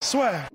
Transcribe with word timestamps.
Swear. 0.00 0.48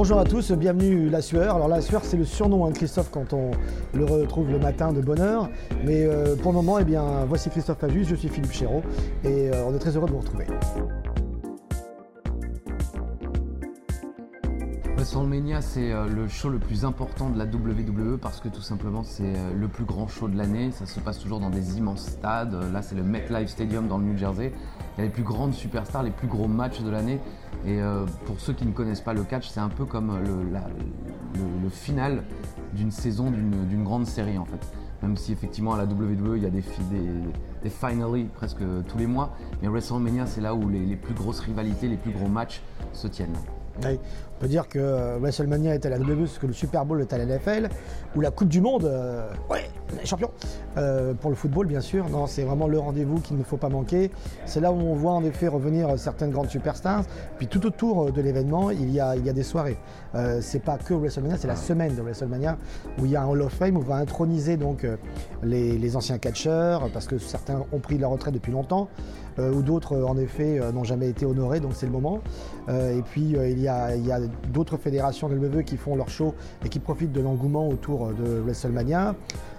Bonjour 0.00 0.18
à 0.18 0.24
tous, 0.24 0.52
bienvenue 0.52 1.10
La 1.10 1.20
Sueur. 1.20 1.56
Alors 1.56 1.68
La 1.68 1.82
Sueur 1.82 2.06
c'est 2.06 2.16
le 2.16 2.24
surnom 2.24 2.64
hein, 2.64 2.70
de 2.70 2.74
Christophe 2.74 3.10
quand 3.12 3.34
on 3.34 3.50
le 3.92 4.06
retrouve 4.06 4.50
le 4.50 4.58
matin 4.58 4.94
de 4.94 5.02
bonne 5.02 5.20
heure. 5.20 5.50
Mais 5.84 6.06
euh, 6.06 6.36
pour 6.36 6.52
le 6.52 6.56
moment, 6.56 6.78
eh 6.78 6.84
bien, 6.84 7.04
voici 7.28 7.50
Christophe 7.50 7.84
Ajus, 7.84 8.06
je 8.06 8.14
suis 8.14 8.30
Philippe 8.30 8.50
Chéreau 8.50 8.80
et 9.24 9.50
euh, 9.50 9.62
on 9.68 9.74
est 9.74 9.78
très 9.78 9.94
heureux 9.94 10.06
de 10.06 10.12
vous 10.12 10.20
retrouver. 10.20 10.46
WrestleMania, 15.12 15.60
c'est 15.60 15.90
euh, 15.90 16.06
le 16.06 16.28
show 16.28 16.50
le 16.50 16.60
plus 16.60 16.84
important 16.84 17.30
de 17.30 17.36
la 17.38 17.44
WWE 17.44 18.16
parce 18.16 18.38
que 18.38 18.48
tout 18.48 18.60
simplement 18.60 19.02
c'est 19.02 19.24
euh, 19.24 19.52
le 19.58 19.66
plus 19.66 19.84
grand 19.84 20.06
show 20.06 20.28
de 20.28 20.38
l'année. 20.38 20.70
Ça 20.70 20.86
se 20.86 21.00
passe 21.00 21.18
toujours 21.18 21.40
dans 21.40 21.50
des 21.50 21.78
immenses 21.78 22.06
stades. 22.06 22.54
Euh, 22.54 22.70
Là, 22.70 22.80
c'est 22.80 22.94
le 22.94 23.02
MetLife 23.02 23.48
Stadium 23.48 23.88
dans 23.88 23.98
le 23.98 24.04
New 24.04 24.16
Jersey. 24.16 24.52
Il 24.94 24.98
y 24.98 25.00
a 25.00 25.04
les 25.06 25.10
plus 25.10 25.24
grandes 25.24 25.52
superstars, 25.52 26.04
les 26.04 26.12
plus 26.12 26.28
gros 26.28 26.46
matchs 26.46 26.80
de 26.82 26.90
l'année. 26.90 27.18
Et 27.66 27.80
pour 28.24 28.40
ceux 28.40 28.52
qui 28.52 28.64
ne 28.64 28.72
connaissent 28.72 29.02
pas 29.02 29.12
le 29.12 29.22
catch, 29.22 29.48
c'est 29.48 29.60
un 29.60 29.68
peu 29.68 29.84
comme 29.84 30.18
le, 30.18 31.68
final 31.68 32.22
d'une 32.72 32.90
saison 32.90 33.30
d'une 33.30 33.84
grande 33.84 34.06
série 34.06 34.38
en 34.38 34.46
fait. 34.46 34.72
Même 35.02 35.16
si 35.16 35.32
effectivement 35.32 35.74
à 35.74 35.78
la 35.78 35.84
WWE 35.84 36.36
il 36.36 36.42
y 36.42 36.46
a 36.46 36.50
des, 36.50 36.64
des, 37.62 37.70
finally 37.70 38.24
presque 38.24 38.62
tous 38.88 38.98
les 38.98 39.06
mois, 39.06 39.36
mais 39.60 39.68
WrestleMania 39.68 40.26
c'est 40.26 40.40
là 40.40 40.54
où 40.54 40.68
les, 40.68 40.96
plus 40.96 41.14
grosses 41.14 41.40
rivalités, 41.40 41.88
les 41.88 41.96
plus 41.96 42.12
gros 42.12 42.28
matchs 42.28 42.62
se 42.92 43.08
tiennent. 43.08 43.36
On 44.40 44.44
peut 44.44 44.48
dire 44.48 44.68
que 44.70 44.78
euh, 44.78 45.18
WrestleMania 45.20 45.74
est 45.74 45.84
à 45.84 45.90
la 45.90 45.98
WWE, 45.98 46.26
ce 46.26 46.38
que 46.38 46.46
le 46.46 46.54
Super 46.54 46.86
Bowl 46.86 46.98
est 47.02 47.12
à 47.12 47.18
la 47.18 47.26
NFL, 47.26 47.68
ou 48.16 48.22
la 48.22 48.30
Coupe 48.30 48.48
du 48.48 48.62
Monde, 48.62 48.86
euh, 48.86 49.28
ouais, 49.50 49.68
on 49.94 50.00
est 50.00 50.06
champion. 50.06 50.30
Euh, 50.78 51.12
pour 51.12 51.28
le 51.28 51.36
football, 51.36 51.66
bien 51.66 51.82
sûr, 51.82 52.08
non, 52.08 52.26
c'est 52.26 52.44
vraiment 52.44 52.66
le 52.66 52.78
rendez-vous 52.78 53.20
qu'il 53.20 53.36
ne 53.36 53.42
faut 53.42 53.58
pas 53.58 53.68
manquer. 53.68 54.10
C'est 54.46 54.60
là 54.60 54.72
où 54.72 54.76
on 54.76 54.94
voit 54.94 55.12
en 55.12 55.24
effet 55.24 55.46
revenir 55.46 55.98
certaines 55.98 56.30
grandes 56.30 56.48
superstars. 56.48 57.04
Puis 57.36 57.48
tout 57.48 57.66
autour 57.66 58.04
euh, 58.04 58.12
de 58.12 58.22
l'événement, 58.22 58.70
il 58.70 58.90
y 58.90 58.98
a, 58.98 59.14
il 59.14 59.26
y 59.26 59.28
a 59.28 59.34
des 59.34 59.42
soirées. 59.42 59.76
Euh, 60.14 60.38
c'est 60.40 60.60
pas 60.60 60.78
que 60.78 60.94
WrestleMania, 60.94 61.36
c'est 61.36 61.48
la 61.48 61.56
semaine 61.56 61.94
de 61.94 62.00
WrestleMania 62.00 62.56
où 62.98 63.04
il 63.04 63.10
y 63.10 63.16
a 63.16 63.22
un 63.22 63.26
Hall 63.26 63.42
of 63.42 63.52
Fame 63.52 63.76
où 63.76 63.80
on 63.80 63.84
va 63.84 63.96
introniser 63.96 64.56
donc 64.56 64.84
euh, 64.84 64.96
les, 65.42 65.76
les 65.76 65.96
anciens 65.96 66.16
catcheurs, 66.16 66.90
parce 66.92 67.06
que 67.06 67.18
certains 67.18 67.62
ont 67.72 67.78
pris 67.78 67.98
leur 67.98 68.10
retraite 68.10 68.32
depuis 68.32 68.52
longtemps, 68.52 68.88
euh, 69.38 69.52
ou 69.52 69.62
d'autres 69.62 69.94
euh, 69.96 70.06
en 70.06 70.16
effet 70.16 70.58
euh, 70.58 70.72
n'ont 70.72 70.84
jamais 70.84 71.08
été 71.08 71.24
honorés, 71.24 71.60
donc 71.60 71.72
c'est 71.74 71.86
le 71.86 71.92
moment. 71.92 72.20
Euh, 72.68 72.98
et 72.98 73.02
puis 73.02 73.36
euh, 73.36 73.48
il 73.48 73.60
y 73.60 73.68
a, 73.68 73.94
il 73.96 74.06
y 74.06 74.12
a 74.12 74.18
d'autres 74.52 74.76
fédérations 74.76 75.28
de 75.28 75.36
WWE 75.36 75.62
qui 75.64 75.76
font 75.76 75.96
leur 75.96 76.08
show 76.08 76.34
et 76.64 76.68
qui 76.68 76.78
profitent 76.78 77.12
de 77.12 77.20
l'engouement 77.20 77.68
autour 77.68 78.06
euh, 78.08 78.12
de 78.12 78.40
WrestleMania. 78.40 79.14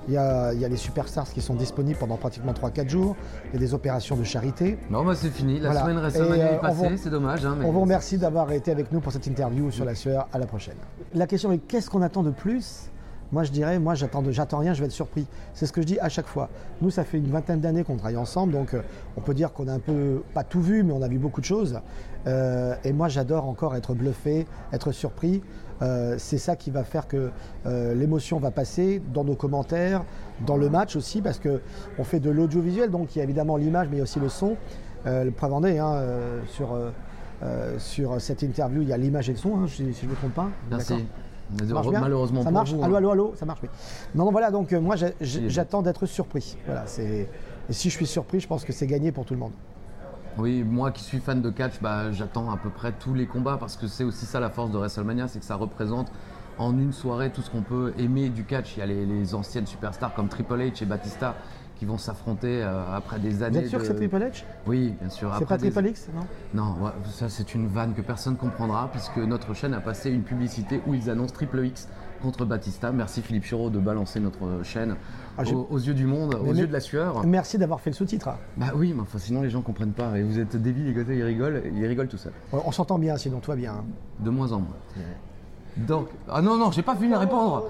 Il 0.07 0.15
y, 0.15 0.17
a, 0.17 0.51
il 0.53 0.59
y 0.59 0.65
a 0.65 0.67
les 0.67 0.77
superstars 0.77 1.29
qui 1.31 1.41
sont 1.41 1.53
disponibles 1.53 1.99
pendant 1.99 2.17
pratiquement 2.17 2.53
3-4 2.53 2.89
jours. 2.89 3.15
Il 3.49 3.53
y 3.53 3.57
a 3.57 3.59
des 3.59 3.73
opérations 3.75 4.15
de 4.15 4.23
charité. 4.23 4.79
Non, 4.89 5.03
bah 5.05 5.13
c'est 5.15 5.29
fini. 5.29 5.59
La 5.59 5.69
Voilà. 5.69 5.81
semaine 5.81 5.97
WrestleMania 5.99 6.45
euh, 6.47 6.55
est 6.55 6.59
passée, 6.59 6.97
c'est 6.97 7.09
dommage. 7.11 7.45
hein, 7.45 7.55
mais 7.59 7.65
On 7.65 7.71
vous 7.71 7.81
remercie 7.81 8.17
d'avoir 8.17 8.51
été 8.51 8.71
avec 8.71 8.91
nous 8.91 8.99
pour 8.99 9.11
cette 9.11 9.27
interview 9.27 9.69
sur 9.69 9.85
la 9.85 9.93
sueur. 9.93 10.27
À 10.33 10.39
la 10.39 10.47
prochaine. 10.47 10.75
La 11.13 11.27
question 11.27 11.51
est 11.51 11.59
qu'est-ce 11.59 11.89
qu'on 11.89 12.01
attend 12.01 12.23
de 12.23 12.31
plus 12.31 12.89
Moi, 13.31 13.43
je 13.43 13.51
dirais, 13.51 13.79
moi, 13.79 13.95
j'attends, 13.95 14.21
rien, 14.59 14.73
je 14.73 14.79
vais 14.81 14.87
être 14.87 14.91
surpris. 14.91 15.25
C'est 15.53 15.65
ce 15.65 15.71
que 15.71 15.81
je 15.81 15.87
dis 15.87 15.99
à 15.99 16.09
chaque 16.09 16.27
fois. 16.27 16.49
Nous, 16.81 16.89
ça 16.89 17.03
fait 17.03 17.17
une 17.17 17.31
vingtaine 17.31 17.61
d'années 17.61 17.83
qu'on 17.83 17.95
travaille 17.95 18.17
ensemble, 18.17 18.53
donc 18.53 18.73
euh, 18.73 18.81
on 19.15 19.21
peut 19.21 19.33
dire 19.33 19.53
qu'on 19.53 19.67
a 19.67 19.73
un 19.73 19.79
peu, 19.79 20.21
pas 20.33 20.43
tout 20.43 20.61
vu, 20.61 20.83
mais 20.83 20.91
on 20.91 21.01
a 21.01 21.07
vu 21.07 21.17
beaucoup 21.17 21.39
de 21.39 21.45
choses. 21.45 21.79
Euh, 22.27 22.75
et 22.83 22.91
moi, 22.91 23.07
j'adore 23.07 23.45
encore 23.45 23.75
être 23.75 23.93
bluffé, 23.93 24.45
être 24.73 24.91
surpris. 24.91 25.41
Euh, 25.81 26.15
c'est 26.17 26.37
ça 26.37 26.55
qui 26.55 26.71
va 26.71 26.83
faire 26.83 27.07
que 27.07 27.31
l'émotion 27.65 28.37
va 28.37 28.51
passer 28.51 29.01
dans 29.13 29.23
nos 29.23 29.35
commentaires, 29.35 30.03
dans 30.45 30.57
le 30.57 30.69
match 30.69 30.95
aussi, 30.95 31.21
parce 31.21 31.39
que 31.39 31.61
on 31.97 32.03
fait 32.03 32.19
de 32.19 32.29
l'audiovisuel, 32.29 32.91
donc 32.91 33.15
il 33.15 33.19
y 33.19 33.21
a 33.21 33.23
évidemment 33.23 33.55
l'image, 33.55 33.87
mais 33.89 33.95
il 33.95 33.99
y 33.99 34.01
a 34.01 34.03
aussi 34.03 34.19
le 34.19 34.29
son. 34.29 34.57
Le 35.05 35.29
preuve 35.31 35.53
en 35.53 35.63
est, 35.63 35.79
hein, 35.79 36.03
sur, 36.47 36.77
sur 37.77 38.19
cette 38.21 38.43
interview, 38.43 38.81
il 38.81 38.89
y 38.89 38.93
a 38.93 38.97
l'image 38.97 39.29
et 39.29 39.33
le 39.33 39.37
son, 39.37 39.57
hein, 39.57 39.65
si, 39.67 39.93
si 39.93 40.01
je 40.01 40.05
ne 40.05 40.11
me 40.11 40.15
trompe 40.15 40.33
pas. 40.33 40.49
Merci. 40.69 41.05
D'accord 41.53 41.67
ça 41.67 41.73
marche 41.73 41.89
bien 41.89 41.99
Malheureusement 42.01 42.41
ça 42.41 42.45
pour 42.45 42.53
marche 42.53 42.73
vous, 42.73 42.83
Allô, 42.83 42.95
hein. 42.95 42.97
allô, 42.97 43.11
allô, 43.11 43.33
ça 43.35 43.45
marche, 43.45 43.59
oui. 43.63 43.69
Non, 44.15 44.25
non, 44.25 44.31
voilà, 44.31 44.51
donc 44.51 44.73
euh, 44.73 44.81
moi 44.81 44.95
j'attends 45.21 45.81
d'être 45.81 46.05
surpris. 46.05 46.57
Voilà, 46.65 46.83
c'est... 46.85 47.29
Et 47.69 47.73
si 47.73 47.89
je 47.89 47.95
suis 47.95 48.07
surpris, 48.07 48.39
je 48.39 48.47
pense 48.47 48.65
que 48.65 48.73
c'est 48.73 48.87
gagné 48.87 49.11
pour 49.11 49.25
tout 49.25 49.33
le 49.33 49.39
monde. 49.39 49.51
Oui, 50.37 50.63
moi 50.63 50.91
qui 50.91 51.03
suis 51.03 51.19
fan 51.19 51.41
de 51.41 51.49
catch, 51.49 51.81
bah, 51.81 52.11
j'attends 52.11 52.51
à 52.51 52.57
peu 52.57 52.69
près 52.69 52.93
tous 52.93 53.13
les 53.13 53.25
combats 53.25 53.57
parce 53.57 53.75
que 53.75 53.87
c'est 53.87 54.03
aussi 54.03 54.25
ça 54.25 54.39
la 54.39 54.49
force 54.49 54.71
de 54.71 54.77
WrestleMania, 54.77 55.27
c'est 55.27 55.39
que 55.39 55.45
ça 55.45 55.55
représente 55.55 56.11
en 56.57 56.77
une 56.77 56.93
soirée 56.93 57.31
tout 57.31 57.41
ce 57.41 57.49
qu'on 57.49 57.61
peut 57.61 57.93
aimer 57.97 58.29
du 58.29 58.43
catch. 58.45 58.77
Il 58.77 58.79
y 58.79 58.83
a 58.83 58.85
les, 58.85 59.05
les 59.05 59.35
anciennes 59.35 59.67
superstars 59.67 60.13
comme 60.13 60.29
Triple 60.29 60.59
H 60.59 60.83
et 60.83 60.85
Batista 60.85 61.35
qui 61.81 61.85
vont 61.87 61.97
s'affronter 61.97 62.61
euh, 62.61 62.95
après 62.95 63.17
des 63.17 63.31
Vous 63.31 63.41
années. 63.41 63.57
êtes 63.57 63.67
sûr 63.69 63.79
de- 63.79 63.83
que 63.83 63.87
c'est 63.87 63.95
Triple 63.95 64.17
H? 64.17 64.43
Oui, 64.67 64.93
bien 65.01 65.09
sûr. 65.09 65.29
C'est 65.29 65.41
après 65.41 65.57
pas 65.57 65.57
des- 65.63 65.71
Triple 65.71 65.87
X, 65.89 66.09
non? 66.13 66.21
Non, 66.63 66.73
ouais, 66.79 66.91
ça 67.09 67.27
c'est 67.27 67.55
une 67.55 67.65
vanne 67.65 67.95
que 67.95 68.03
personne 68.03 68.37
comprendra 68.37 68.87
puisque 68.91 69.17
notre 69.17 69.55
chaîne 69.55 69.73
a 69.73 69.79
passé 69.81 70.11
une 70.11 70.21
publicité 70.21 70.79
où 70.85 70.93
ils 70.93 71.09
annoncent 71.09 71.33
Triple 71.33 71.65
X 71.65 71.87
contre 72.21 72.45
Batista. 72.45 72.91
Merci 72.91 73.23
Philippe 73.23 73.45
Chiro 73.45 73.71
de 73.71 73.79
balancer 73.79 74.19
notre 74.19 74.61
chaîne 74.63 74.95
Ah, 75.39 75.41
aux, 75.51 75.69
aux 75.71 75.79
yeux 75.79 75.95
du 75.95 76.05
monde, 76.05 76.35
aux 76.35 76.53
mais- 76.53 76.59
yeux 76.59 76.67
de 76.67 76.71
la 76.71 76.81
sueur. 76.81 77.25
Merci 77.25 77.57
d'avoir 77.57 77.81
fait 77.81 77.89
le 77.89 77.95
sous-titre. 77.95 78.29
Bah 78.57 78.67
oui, 78.75 78.93
mais 78.95 79.01
enfin, 79.01 79.17
sinon 79.17 79.41
les 79.41 79.49
gens 79.49 79.63
comprennent 79.63 79.93
pas. 79.93 80.19
Et 80.19 80.21
vous 80.21 80.37
êtes 80.37 80.55
débiles, 80.55 80.85
les 80.85 80.93
côtés, 80.93 81.17
ils 81.17 81.23
rigolent, 81.23 81.63
ils 81.73 81.87
rigolent 81.87 82.09
tout 82.09 82.17
seuls. 82.17 82.33
On 82.53 82.61
on 82.63 82.71
s'entend 82.71 82.99
bien, 82.99 83.17
sinon 83.17 83.39
toi 83.39 83.55
bien. 83.55 83.73
hein. 83.73 83.85
De 84.19 84.29
moins 84.29 84.51
en 84.51 84.59
moins. 84.59 84.77
Donc, 85.77 86.09
ah 86.29 86.43
non, 86.43 86.57
non, 86.57 86.69
j'ai 86.69 86.83
pas 86.83 86.95
fini 86.95 87.11
à 87.15 87.17
répondre. 87.17 87.69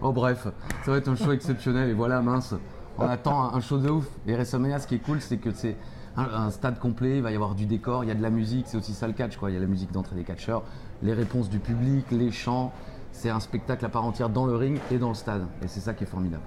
Bon, 0.00 0.10
bref, 0.12 0.46
ça 0.84 0.90
va 0.90 0.98
être 0.98 1.08
un 1.08 1.16
show 1.16 1.32
exceptionnel 1.32 1.90
et 1.90 1.94
voilà, 1.94 2.20
mince. 2.20 2.54
On 2.98 3.06
attend 3.06 3.54
un 3.54 3.60
show 3.60 3.78
de 3.78 3.88
ouf. 3.88 4.06
Et 4.26 4.32
WrestleMania, 4.34 4.78
ce 4.78 4.86
qui 4.86 4.96
est 4.96 4.98
cool, 4.98 5.20
c'est 5.20 5.38
que 5.38 5.50
c'est 5.52 5.76
un, 6.16 6.24
un 6.24 6.50
stade 6.50 6.78
complet, 6.78 7.16
il 7.16 7.22
va 7.22 7.30
y 7.30 7.34
avoir 7.34 7.54
du 7.54 7.66
décor, 7.66 8.04
il 8.04 8.08
y 8.08 8.10
a 8.10 8.14
de 8.14 8.22
la 8.22 8.30
musique, 8.30 8.66
c'est 8.68 8.76
aussi 8.76 8.92
ça 8.92 9.06
le 9.06 9.12
catch, 9.12 9.36
quoi. 9.36 9.50
Il 9.50 9.54
y 9.54 9.56
a 9.56 9.60
la 9.60 9.66
musique 9.66 9.92
d'entrée 9.92 10.16
des 10.16 10.24
catcheurs, 10.24 10.62
les 11.02 11.14
réponses 11.14 11.48
du 11.48 11.58
public, 11.58 12.04
les 12.10 12.30
chants. 12.30 12.72
C'est 13.12 13.30
un 13.30 13.40
spectacle 13.40 13.84
à 13.84 13.88
part 13.88 14.04
entière 14.04 14.28
dans 14.28 14.46
le 14.46 14.54
ring 14.54 14.78
et 14.90 14.98
dans 14.98 15.08
le 15.08 15.14
stade. 15.14 15.42
Et 15.62 15.68
c'est 15.68 15.80
ça 15.80 15.94
qui 15.94 16.04
est 16.04 16.06
formidable. 16.06 16.44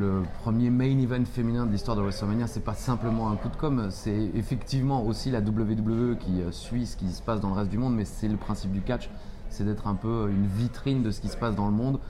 Le 0.00 0.22
premier 0.42 0.70
main 0.70 0.98
event 0.98 1.26
féminin 1.26 1.66
de 1.66 1.72
l'histoire 1.72 1.94
de 1.94 2.00
WrestleMania, 2.00 2.46
c'est 2.46 2.64
pas 2.64 2.72
simplement 2.72 3.30
un 3.30 3.36
coup 3.36 3.50
de 3.50 3.56
com', 3.56 3.88
c'est 3.90 4.30
effectivement 4.34 5.04
aussi 5.04 5.30
la 5.30 5.40
WWE 5.40 6.16
qui 6.18 6.40
euh, 6.40 6.50
suit 6.52 6.86
ce 6.86 6.96
qui 6.96 7.10
se 7.10 7.20
passe 7.20 7.42
dans 7.42 7.48
le 7.48 7.54
reste 7.54 7.70
du 7.70 7.76
monde, 7.76 7.94
mais 7.94 8.06
c'est 8.06 8.26
le 8.26 8.38
principe 8.38 8.72
du 8.72 8.80
catch, 8.80 9.10
c'est 9.50 9.62
d'être 9.62 9.86
un 9.86 9.94
peu 9.94 10.30
une 10.30 10.46
vitrine 10.46 11.02
de 11.02 11.10
ce 11.10 11.20
qui 11.20 11.28
se 11.28 11.36
passe 11.36 11.54
dans 11.54 11.66
le 11.66 11.74
monde, 11.74 12.00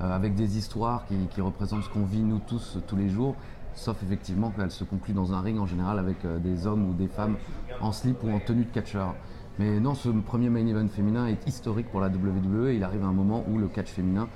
euh, 0.00 0.12
avec 0.12 0.34
des 0.34 0.58
histoires 0.58 1.04
qui, 1.06 1.40
représentent 1.40 1.84
ce 1.84 1.88
qu'on 1.88 2.04
vit 2.04 2.24
nous 2.24 2.40
tous 2.40 2.78
tous 2.84 2.96
les 2.96 3.08
jours, 3.08 3.36
sauf 3.74 4.02
effectivement 4.02 4.50
qu'elles 4.50 4.72
se 4.72 4.82
concluent 4.82 5.14
dans 5.14 5.32
un 5.32 5.40
ring 5.40 5.60
en 5.60 5.66
général 5.66 6.00
avec 6.00 6.24
euh, 6.24 6.40
des 6.40 6.66
hommes 6.66 6.84
ou 6.90 6.94
des 6.94 7.06
femmes 7.06 7.36
en 7.80 7.92
slip 7.92 8.24
ou 8.24 8.30
en 8.30 8.40
tenue 8.40 8.64
de 8.64 8.72
catcheur. 8.72 9.14
Mais 9.60 9.78
non, 9.78 9.94
ce 9.94 10.08
premier 10.08 10.50
main 10.50 10.66
event 10.66 10.88
féminin 10.88 11.28
est 11.28 11.46
historique 11.46 11.92
pour 11.92 12.00
la 12.00 12.08
WWE 12.08 12.72
il 12.74 12.82
arrive 12.82 13.04
à 13.04 13.06
un 13.06 13.12
moment 13.12 13.44
où 13.48 13.56
le 13.56 13.68
catch 13.68 13.88
féminin 13.88 14.28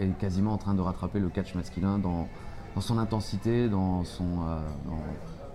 est 0.00 0.18
quasiment 0.18 0.52
en 0.52 0.58
train 0.58 0.74
de 0.74 0.80
rattraper 0.80 1.20
le 1.20 1.28
catch 1.28 1.54
masculin 1.54 1.98
dans, 1.98 2.28
dans 2.74 2.80
son 2.80 2.98
intensité, 2.98 3.68
dans, 3.68 4.04
son, 4.04 4.24
euh, 4.24 4.58
dans 4.86 5.02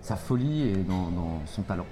sa 0.02 0.16
folie 0.16 0.70
et 0.70 0.76
dans, 0.76 1.10
dans 1.10 1.42
son 1.46 1.64
talent. 1.64 1.86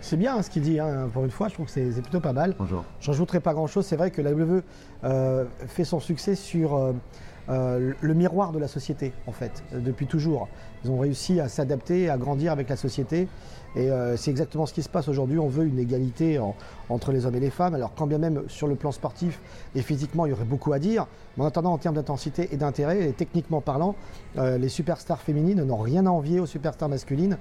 C'est 0.00 0.16
bien 0.16 0.36
hein, 0.36 0.42
ce 0.42 0.50
qu'il 0.50 0.62
dit, 0.62 0.80
hein, 0.80 1.08
pour 1.12 1.24
une 1.24 1.30
fois, 1.30 1.48
je 1.48 1.54
trouve 1.54 1.66
que 1.66 1.72
c'est 1.72 2.02
plutôt 2.02 2.20
pas 2.20 2.32
mal. 2.32 2.56
Bonjour. 2.58 2.84
J'en 3.00 3.12
ajouterai 3.12 3.40
pas 3.40 3.54
grand 3.54 3.68
chose. 3.68 3.86
C'est 3.86 3.96
vrai 3.96 4.10
que 4.10 4.20
la 4.20 4.32
WWE 4.32 4.62
euh, 5.04 5.44
fait 5.68 5.84
son 5.84 6.00
succès 6.00 6.34
sur 6.34 6.74
euh, 6.74 6.92
euh, 7.48 7.92
le 8.00 8.14
miroir 8.14 8.52
de 8.52 8.58
la 8.60 8.68
société, 8.68 9.12
en 9.26 9.32
fait, 9.32 9.64
euh, 9.74 9.80
depuis 9.80 10.06
toujours. 10.06 10.48
Ils 10.84 10.90
ont 10.90 10.98
réussi 10.98 11.40
à 11.40 11.48
s'adapter, 11.48 12.08
à 12.08 12.16
grandir 12.16 12.52
avec 12.52 12.68
la 12.68 12.76
société. 12.76 13.28
Et 13.74 13.90
euh, 13.90 14.16
c'est 14.16 14.30
exactement 14.30 14.66
ce 14.66 14.74
qui 14.74 14.82
se 14.82 14.88
passe 14.88 15.08
aujourd'hui. 15.08 15.38
On 15.38 15.48
veut 15.48 15.64
une 15.64 15.78
égalité 15.78 16.38
entre 16.88 17.12
les 17.12 17.26
hommes 17.26 17.34
et 17.36 17.40
les 17.40 17.50
femmes. 17.50 17.74
Alors, 17.74 17.92
quand 17.94 18.06
bien 18.06 18.18
même 18.18 18.42
sur 18.48 18.66
le 18.66 18.74
plan 18.74 18.92
sportif 18.92 19.40
et 19.74 19.82
physiquement, 19.82 20.26
il 20.26 20.30
y 20.30 20.32
aurait 20.32 20.44
beaucoup 20.44 20.72
à 20.72 20.78
dire. 20.78 21.06
Mais 21.36 21.44
en 21.44 21.46
attendant, 21.46 21.72
en 21.72 21.78
termes 21.78 21.94
d'intensité 21.94 22.48
et 22.52 22.56
d'intérêt, 22.56 23.08
et 23.08 23.12
techniquement 23.12 23.62
parlant, 23.62 23.94
les 24.36 24.68
superstars 24.68 25.20
féminines 25.20 25.64
n'ont 25.64 25.78
rien 25.78 26.04
à 26.04 26.10
envier 26.10 26.40
aux 26.40 26.46
superstars 26.46 26.90
masculines. 26.90 27.38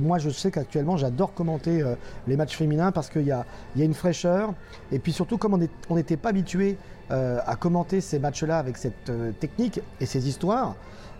moi, 0.00 0.18
je 0.18 0.30
sais 0.30 0.52
qu'actuellement, 0.52 0.96
j'adore 0.96 1.34
commenter 1.34 1.82
les 2.28 2.36
matchs 2.36 2.56
féminins 2.56 2.92
parce 2.92 3.10
qu'il 3.10 3.26
y, 3.26 3.32
a, 3.32 3.44
une 3.76 3.94
fraîcheur. 3.94 4.54
Et 4.92 5.00
puis 5.00 5.12
surtout, 5.12 5.38
comme 5.38 5.58
on 5.88 5.94
n'était 5.96 6.16
pas 6.16 6.28
habitué 6.28 6.76
euh, 7.10 7.38
à 7.46 7.56
commenter 7.56 8.02
ces 8.02 8.18
matchs-là 8.18 8.58
avec 8.58 8.76
cette 8.76 9.08
euh, 9.08 9.32
technique 9.32 9.80
et 9.98 10.04
ces 10.04 10.28
histoires, 10.28 10.74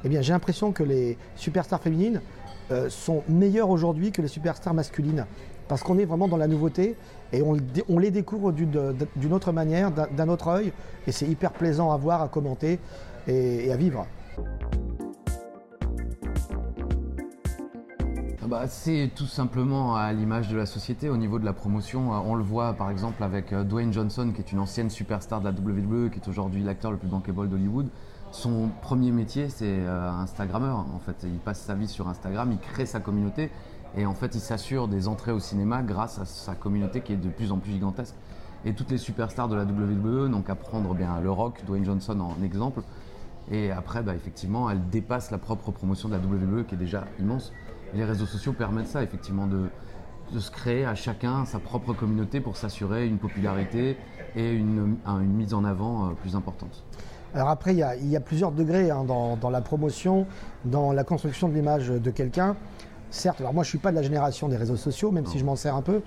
eh 0.04 0.10
bien, 0.10 0.20
j'ai 0.20 0.34
l'impression 0.34 0.70
que 0.70 0.82
les 0.82 1.16
superstars 1.34 1.80
féminines 1.80 2.20
euh, 2.70 2.88
sont 2.88 3.22
meilleures 3.28 3.70
aujourd'hui 3.70 4.12
que 4.12 4.22
les 4.22 4.28
superstars 4.28 4.74
masculines. 4.74 5.26
Parce 5.68 5.82
qu'on 5.82 5.98
est 5.98 6.04
vraiment 6.04 6.28
dans 6.28 6.36
la 6.36 6.46
nouveauté 6.46 6.96
et 7.32 7.42
on, 7.42 7.98
les 7.98 8.10
découvre 8.10 8.52
d'une 8.52 9.32
autre 9.34 9.52
manière, 9.52 9.90
d'un 9.90 10.28
autre 10.30 10.48
œil. 10.48 10.72
Et 11.06 11.12
c'est 11.12 11.26
hyper 11.26 11.52
plaisant 11.52 11.92
à 11.92 11.96
voir, 11.98 12.22
à 12.22 12.28
commenter 12.28 12.78
et 13.26 13.70
à 13.70 13.76
vivre. 13.76 14.06
bah, 18.48 18.66
C'est 18.66 19.10
tout 19.14 19.26
simplement 19.26 19.94
à 19.94 20.12
l'image 20.12 20.48
de 20.48 20.56
la 20.56 20.66
société 20.66 21.08
au 21.08 21.16
niveau 21.16 21.38
de 21.38 21.44
la 21.44 21.52
promotion. 21.52 22.12
Euh, 22.12 22.18
on 22.24 22.34
le 22.34 22.42
voit 22.42 22.72
par 22.72 22.90
exemple 22.90 23.22
avec 23.22 23.52
euh, 23.52 23.62
Dwayne 23.62 23.92
Johnson, 23.92 24.32
qui 24.34 24.40
est 24.40 24.52
une 24.52 24.58
ancienne 24.58 24.90
superstar 24.90 25.40
de 25.40 25.44
la 25.44 25.52
WWE, 25.52 26.10
qui 26.10 26.18
est 26.18 26.28
aujourd'hui 26.28 26.62
l'acteur 26.62 26.90
le 26.90 26.96
plus 26.96 27.08
bankable 27.08 27.48
d'Hollywood. 27.48 27.88
Son 28.30 28.68
premier 28.82 29.10
métier, 29.10 29.48
c'est 29.48 29.64
euh, 29.66 30.10
Instagrammeur. 30.10 30.78
En 30.94 30.98
fait, 30.98 31.16
il 31.24 31.38
passe 31.38 31.60
sa 31.60 31.74
vie 31.74 31.88
sur 31.88 32.08
Instagram, 32.08 32.50
il 32.52 32.58
crée 32.58 32.86
sa 32.86 33.00
communauté 33.00 33.50
et 33.96 34.06
en 34.06 34.14
fait, 34.14 34.34
il 34.34 34.40
s'assure 34.40 34.86
des 34.88 35.08
entrées 35.08 35.32
au 35.32 35.40
cinéma 35.40 35.82
grâce 35.82 36.18
à 36.18 36.24
sa 36.24 36.54
communauté 36.54 37.00
qui 37.00 37.14
est 37.14 37.16
de 37.16 37.30
plus 37.30 37.52
en 37.52 37.58
plus 37.58 37.72
gigantesque. 37.72 38.14
Et 38.64 38.74
toutes 38.74 38.90
les 38.90 38.98
superstars 38.98 39.48
de 39.48 39.56
la 39.56 39.64
WWE 39.64 40.28
n'ont 40.28 40.42
qu'à 40.42 40.56
prendre 40.56 40.94
bien 40.94 41.20
le 41.20 41.30
Rock, 41.30 41.62
Dwayne 41.66 41.84
Johnson 41.84 42.18
en 42.20 42.42
exemple. 42.42 42.82
Et 43.50 43.70
après, 43.70 44.02
bah, 44.02 44.14
effectivement, 44.14 44.68
elle 44.68 44.88
dépasse 44.90 45.30
la 45.30 45.38
propre 45.38 45.70
promotion 45.70 46.08
de 46.08 46.14
la 46.14 46.20
WWE 46.20 46.64
qui 46.66 46.74
est 46.74 46.78
déjà 46.78 47.04
immense 47.18 47.52
les 47.94 48.04
réseaux 48.04 48.26
sociaux 48.26 48.52
permettent 48.52 48.88
ça, 48.88 49.02
effectivement, 49.02 49.46
de, 49.46 49.68
se 50.38 50.50
créer 50.50 50.84
à 50.84 50.94
chacun 50.94 51.46
sa 51.46 51.58
propre 51.58 51.94
communauté 51.94 52.40
pour 52.40 52.56
s'assurer 52.56 53.06
une 53.06 53.16
popularité 53.16 53.96
et 54.36 54.52
une, 54.52 54.98
mise 55.22 55.54
en 55.54 55.64
avant 55.64 56.08
euh, 56.08 56.12
plus 56.12 56.36
importante. 56.36 56.84
Alors 57.34 57.48
après, 57.48 57.74
il 57.74 58.08
y 58.08 58.16
a, 58.16 58.20
plusieurs 58.20 58.52
degrés 58.52 58.90
hein, 58.90 59.04
dans, 59.04 59.50
la 59.50 59.60
promotion, 59.60 60.26
dans 60.64 60.92
la 60.92 61.04
construction 61.04 61.48
de 61.48 61.54
l'image 61.54 61.88
de 61.88 62.10
quelqu'un. 62.10 62.56
Certes, 63.10 63.40
alors 63.40 63.54
moi 63.54 63.64
je 63.64 63.68
ne 63.68 63.70
suis 63.70 63.78
pas 63.78 63.90
de 63.90 63.96
la 63.96 64.02
génération 64.02 64.48
des 64.48 64.56
réseaux 64.56 64.76
sociaux, 64.76 65.10
même 65.10 65.26
si 65.26 65.38
je 65.38 65.44
m'en 65.44 65.56
sers 65.56 65.74
un 65.74 65.80
peu, 65.80 66.02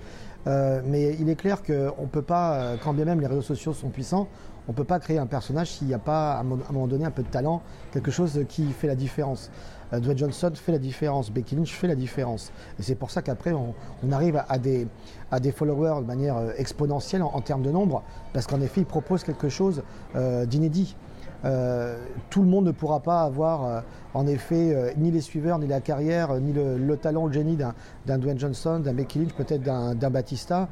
euh, 0.46 0.80
mais 0.86 1.16
il 1.18 1.28
est 1.28 1.34
clair 1.34 1.62
qu'on 1.62 1.72
ne 2.02 2.08
peut 2.10 2.22
pas, 2.22 2.54
euh, 2.54 2.76
quand 2.82 2.92
bien 2.92 3.04
même 3.04 3.20
les 3.20 3.26
réseaux 3.26 3.42
sociaux 3.42 3.72
sont 3.72 3.88
puissants, 3.88 4.28
on 4.68 4.72
ne 4.72 4.76
peut 4.76 4.84
pas 4.84 5.00
créer 5.00 5.18
un 5.18 5.26
personnage 5.26 5.70
s'il 5.72 5.88
n'y 5.88 5.94
a 5.94 5.98
pas 5.98 6.34
à 6.34 6.40
un 6.40 6.44
moment 6.44 6.86
donné 6.86 7.04
un 7.04 7.10
peu 7.10 7.22
de 7.22 7.28
talent, 7.28 7.62
quelque 7.92 8.12
chose 8.12 8.44
qui 8.48 8.70
fait 8.70 8.86
la 8.86 8.94
différence. 8.94 9.50
Euh, 9.92 10.00
Dwayne 10.00 10.18
Johnson 10.18 10.52
fait 10.54 10.72
la 10.72 10.78
différence, 10.78 11.30
Becky 11.30 11.56
Lynch 11.56 11.72
fait 11.72 11.88
la 11.88 11.94
différence. 11.94 12.52
Et 12.78 12.82
c'est 12.82 12.94
pour 12.94 13.10
ça 13.10 13.22
qu'après, 13.22 13.52
on, 13.52 13.74
arrive 14.12 14.42
à 14.48 14.58
des, 14.58 14.86
à 15.30 15.40
des 15.40 15.52
followers 15.52 16.02
de 16.02 16.06
manière 16.06 16.36
exponentielle 16.56 17.22
en, 17.22 17.40
termes 17.40 17.62
de 17.62 17.70
nombre, 17.70 18.02
parce 18.32 18.46
qu'en 18.46 18.60
effet, 18.60 18.82
ils 18.82 18.86
proposent 18.86 19.24
quelque 19.24 19.48
chose 19.48 19.82
euh, 20.14 20.46
d'inédit. 20.46 20.96
Tout 21.42 22.42
le 22.42 22.48
monde 22.48 22.66
ne 22.66 22.70
pourra 22.70 23.00
pas 23.00 23.22
avoir, 23.22 23.82
en 24.14 24.26
effet, 24.26 24.94
ni 24.96 25.10
les 25.10 25.20
suiveurs, 25.20 25.58
ni 25.58 25.66
la 25.66 25.80
carrière, 25.80 26.34
ni 26.40 26.52
le, 26.52 26.96
talent, 26.96 27.26
le 27.26 27.32
génie 27.32 27.56
d'un 27.56 28.18
Dwayne 28.18 28.38
Johnson, 28.38 28.80
d'un 28.80 28.92
Becky 28.92 29.18
Lynch, 29.20 29.32
peut-être 29.32 29.62
d'un 29.62 30.10
Batista, 30.10 30.68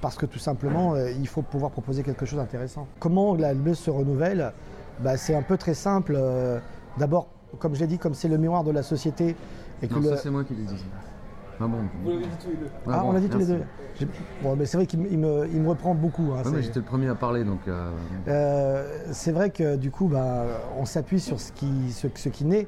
parce 0.00 0.16
que 0.16 0.26
tout 0.26 0.38
simplement, 0.38 0.96
il 0.96 1.28
faut 1.28 1.42
pouvoir 1.42 1.70
proposer 1.70 2.02
quelque 2.02 2.26
chose 2.26 2.38
d'intéressant. 2.38 2.86
Comment 2.98 3.34
la 3.34 3.54
LB 3.54 3.74
se 3.74 3.90
renouvelle? 3.90 4.52
Bah, 5.00 5.16
C'est 5.16 5.34
un 5.34 5.42
peu 5.42 5.56
très 5.56 5.74
simple. 5.74 6.18
D'abord, 6.98 7.28
comme 7.58 7.74
je 7.74 7.80
l'ai 7.80 7.86
dit, 7.86 7.98
comme 7.98 8.14
c'est 8.14 8.28
le 8.28 8.38
miroir 8.38 8.64
de 8.64 8.70
la 8.70 8.82
société. 8.82 9.36
Et 9.82 9.88
que 9.88 9.94
non, 9.94 10.10
ça 10.10 10.16
c'est 10.16 10.30
moi 10.30 10.44
qui 10.44 10.54
l'ai 10.54 10.64
dit. 10.64 10.84
Ah 11.62 11.68
bon. 11.68 11.78
Vous 12.02 12.10
l'avez 12.10 12.24
dit 12.24 12.36
tous 12.42 12.50
les 12.50 12.56
deux. 12.56 12.70
Ah, 12.88 13.04
on 13.04 13.12
l'a 13.12 13.20
dit 13.20 13.28
tous 13.28 13.38
les 13.38 13.46
deux. 13.46 13.62
Bon, 14.42 14.56
mais 14.56 14.66
c'est 14.66 14.76
vrai 14.76 14.86
qu'il 14.86 15.00
me, 15.00 15.46
il 15.46 15.60
me, 15.60 15.68
reprend 15.68 15.94
beaucoup. 15.94 16.32
Hein, 16.32 16.42
mais 16.52 16.62
j'étais 16.62 16.80
le 16.80 16.84
premier 16.84 17.08
à 17.08 17.14
parler, 17.14 17.44
donc. 17.44 17.60
Euh... 17.68 17.90
Euh, 18.26 18.98
c'est 19.12 19.32
vrai 19.32 19.50
que 19.50 19.76
du 19.76 19.90
coup, 19.90 20.08
bah, 20.08 20.44
on 20.78 20.84
s'appuie 20.84 21.20
sur 21.20 21.38
ce 21.38 21.52
qui, 21.52 21.92
ce, 21.92 22.08
ce 22.12 22.28
qui 22.28 22.44
naît, 22.44 22.66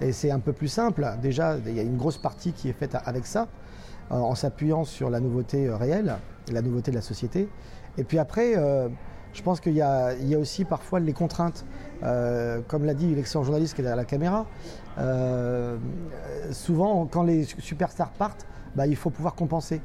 et 0.00 0.12
c'est 0.12 0.30
un 0.30 0.40
peu 0.40 0.52
plus 0.52 0.68
simple. 0.68 1.06
Déjà, 1.22 1.56
il 1.66 1.74
y 1.74 1.80
a 1.80 1.82
une 1.82 1.96
grosse 1.96 2.18
partie 2.18 2.52
qui 2.52 2.68
est 2.68 2.74
faite 2.74 2.96
avec 3.04 3.26
ça, 3.26 3.48
euh, 4.12 4.16
en 4.16 4.34
s'appuyant 4.34 4.84
sur 4.84 5.08
la 5.08 5.20
nouveauté 5.20 5.68
euh, 5.68 5.76
réelle, 5.76 6.16
la 6.52 6.60
nouveauté 6.60 6.90
de 6.90 6.96
la 6.96 7.02
société. 7.02 7.48
Et 7.96 8.04
puis 8.04 8.18
après, 8.18 8.54
je 9.34 9.42
pense 9.42 9.60
qu'il 9.60 9.74
y, 9.74 9.82
a 9.82 10.38
aussi 10.38 10.64
parfois 10.64 11.00
les 11.00 11.12
contraintes. 11.12 11.66
Euh, 12.02 12.60
comme 12.68 12.84
l'a 12.84 12.94
dit 12.94 13.14
l'excellent 13.14 13.44
journaliste 13.44 13.74
qui 13.74 13.80
est 13.80 13.84
derrière 13.84 13.96
la 13.96 14.04
caméra, 14.04 14.46
euh, 14.98 15.76
souvent 16.52 17.06
quand 17.06 17.22
les 17.22 17.44
superstars 17.44 18.10
partent, 18.10 18.46
bah, 18.76 18.86
il 18.86 18.96
faut 18.96 19.10
pouvoir 19.10 19.34
compenser. 19.34 19.80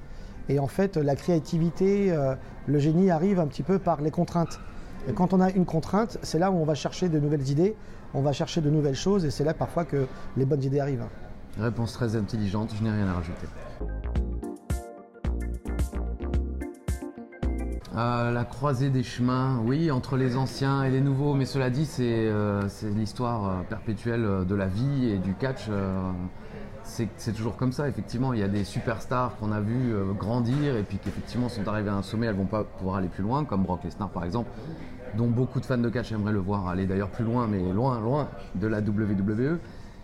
Et 0.50 0.60
en 0.60 0.68
fait, 0.68 0.98
la 0.98 1.16
créativité, 1.16 2.12
euh, 2.12 2.36
le 2.68 2.80
génie 2.80 3.10
arrive 3.12 3.40
un 3.40 3.48
petit 3.48 3.64
peu 3.64 3.80
par 3.80 4.02
les 4.02 4.12
contraintes. 4.12 4.60
Et 5.08 5.14
quand 5.14 5.34
on 5.34 5.42
a 5.42 5.50
une 5.52 5.66
contrainte, 5.66 6.18
c'est 6.24 6.40
là 6.40 6.52
où 6.52 6.56
on 6.56 6.66
va 6.66 6.76
chercher 6.76 7.10
de 7.10 7.20
nouvelles 7.20 7.48
idées, 7.50 7.76
on 8.14 8.22
va 8.22 8.34
chercher 8.34 8.62
de 8.62 8.70
nouvelles 8.70 8.96
choses, 8.96 9.26
et 9.26 9.32
c'est 9.32 9.44
là 9.44 9.54
parfois 9.54 9.86
que 9.86 10.08
les 10.36 10.46
bonnes 10.46 10.64
idées 10.64 10.80
arrivent. 10.80 11.06
Réponse 11.60 11.94
très 11.94 12.16
intelligente, 12.16 12.74
je 12.78 12.84
n'ai 12.84 12.92
rien 12.92 13.08
à 13.08 13.14
rajouter. 13.14 13.48
Euh, 17.96 18.32
la 18.32 18.46
croisée 18.46 18.92
des 18.92 19.02
chemins, 19.02 19.60
oui, 19.66 19.90
entre 19.90 20.16
les 20.16 20.38
anciens 20.38 20.84
et 20.84 20.92
les 20.92 21.02
nouveaux, 21.02 21.34
mais 21.34 21.46
cela 21.46 21.72
dit, 21.72 21.88
c'est 21.88 22.04
euh, 22.06 22.62
l'histoire 22.96 23.50
euh, 23.50 23.62
perpétuelle 23.68 24.46
de 24.48 24.56
la 24.56 24.68
vie 24.68 25.10
et 25.10 25.18
du 25.18 25.34
catch. 25.34 25.70
c'est 26.84 27.34
toujours 27.34 27.58
comme 27.58 27.72
ça, 27.72 27.88
effectivement. 27.88 28.34
Il 28.34 28.40
y 28.40 28.44
a 28.44 28.48
des 28.48 28.64
superstars 28.64 29.36
qu'on 29.38 29.52
a 29.52 29.60
vu 29.60 29.94
grandir 30.18 30.76
et 30.76 30.84
puis 30.84 30.98
qui, 30.98 31.10
effectivement, 31.10 31.50
sont 31.50 31.68
arrivées 31.68 31.90
à 31.90 31.96
un 31.96 32.04
sommet, 32.04 32.28
elles 32.28 32.36
vont 32.36 32.46
pas 32.46 32.64
pouvoir 32.64 32.98
aller 32.98 33.08
plus 33.08 33.24
loin, 33.24 33.44
comme 33.44 33.64
Brock 33.64 33.84
Lesnar, 33.84 34.10
par 34.10 34.24
exemple, 34.24 34.50
dont 35.16 35.28
beaucoup 35.28 35.60
de 35.60 35.66
fans 35.66 35.78
de 35.78 35.90
catch 35.90 36.12
aimeraient 36.12 36.34
le 36.34 36.40
voir 36.40 36.68
aller 36.68 36.86
d'ailleurs 36.86 37.10
plus 37.10 37.26
loin, 37.26 37.48
mais 37.48 37.74
loin, 37.74 38.00
loin 38.00 38.28
de 38.54 38.68
la 38.68 38.82
WWE. 38.82 39.58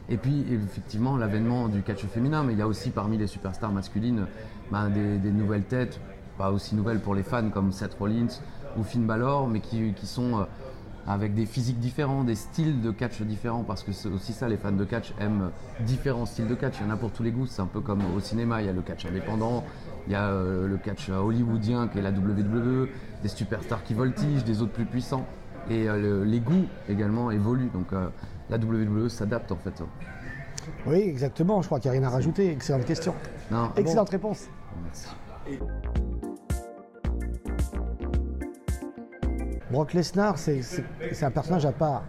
Et 0.09 0.17
puis, 0.17 0.45
effectivement, 0.51 1.17
l'avènement 1.17 1.67
du 1.67 1.81
catch 1.81 2.05
féminin, 2.05 2.43
mais 2.43 2.53
il 2.53 2.59
y 2.59 2.63
a 2.63 2.67
aussi 2.67 2.89
parmi 2.89 3.17
les 3.17 3.27
superstars 3.27 3.71
masculines 3.71 4.25
ben, 4.71 4.89
des 4.89 5.31
nouvelles 5.31 5.63
têtes 5.63 5.99
pas 6.37 6.51
aussi 6.51 6.75
nouvelles 6.75 6.99
pour 6.99 7.15
les 7.15 7.23
fans 7.23 7.49
comme 7.49 7.71
Seth 7.71 7.95
Rollins 7.95 8.39
ou 8.77 8.83
Finn 8.83 9.05
Balor, 9.05 9.47
mais 9.47 9.59
qui, 9.59 9.93
sont 10.03 10.39
euh, 10.39 10.43
avec 11.07 11.33
des 11.33 11.45
physiques 11.45 11.79
différents, 11.79 12.23
des 12.23 12.35
styles 12.35 12.81
de 12.81 12.91
catch 12.91 13.21
différents, 13.21 13.63
parce 13.63 13.83
que 13.83 13.91
c'est 13.91 14.09
aussi 14.09 14.33
ça, 14.33 14.47
les 14.47 14.57
fans 14.57 14.71
de 14.71 14.83
catch 14.83 15.13
aiment 15.19 15.51
différents 15.81 16.25
styles 16.25 16.47
de 16.47 16.55
catch. 16.55 16.75
Il 16.79 16.87
y 16.87 16.89
en 16.89 16.93
a 16.93 16.97
pour 16.97 17.11
tous 17.11 17.23
les 17.23 17.31
goûts, 17.31 17.45
c'est 17.45 17.61
un 17.61 17.67
peu 17.67 17.81
comme 17.81 18.01
au 18.15 18.19
cinéma, 18.19 18.61
il 18.61 18.67
y 18.67 18.69
a 18.69 18.73
le 18.73 18.81
catch 18.81 19.05
indépendant, 19.05 19.63
il 20.07 20.13
y 20.13 20.15
a 20.15 20.29
euh, 20.29 20.67
le 20.67 20.77
catch 20.77 21.09
hollywoodien 21.09 21.87
qui 21.87 21.99
est 21.99 22.01
la 22.01 22.11
WWE, 22.11 22.89
des 23.23 23.29
superstars 23.29 23.83
qui 23.83 23.93
voltigent, 23.93 24.43
des 24.43 24.61
autres 24.61 24.73
plus 24.73 24.85
puissants. 24.85 25.25
Et 25.69 25.89
euh, 25.89 26.23
les 26.25 26.39
goûts 26.39 26.67
également 26.89 27.31
évoluent, 27.31 27.71
donc 27.73 27.87
la 28.49 28.57
WWE 28.57 29.09
s'adapte 29.09 29.51
en 29.51 29.57
fait. 29.57 29.81
Oui, 30.85 30.97
exactement, 30.97 31.61
je 31.61 31.67
crois 31.67 31.79
qu'il 31.79 31.91
n'y 31.91 31.97
a 31.97 31.99
rien 31.99 32.09
à 32.09 32.11
rajouter. 32.11 32.51
Excellente 32.51 32.85
question. 32.85 33.13
Non. 33.51 33.71
Excellente 33.75 34.09
réponse. 34.09 34.47
Merci. 34.83 35.07
Brock 39.75 39.93
Lesnar, 39.93 40.37
c'est 40.37 40.61
un 41.21 41.31
personnage 41.31 41.65
à 41.65 41.73
part. 41.73 42.05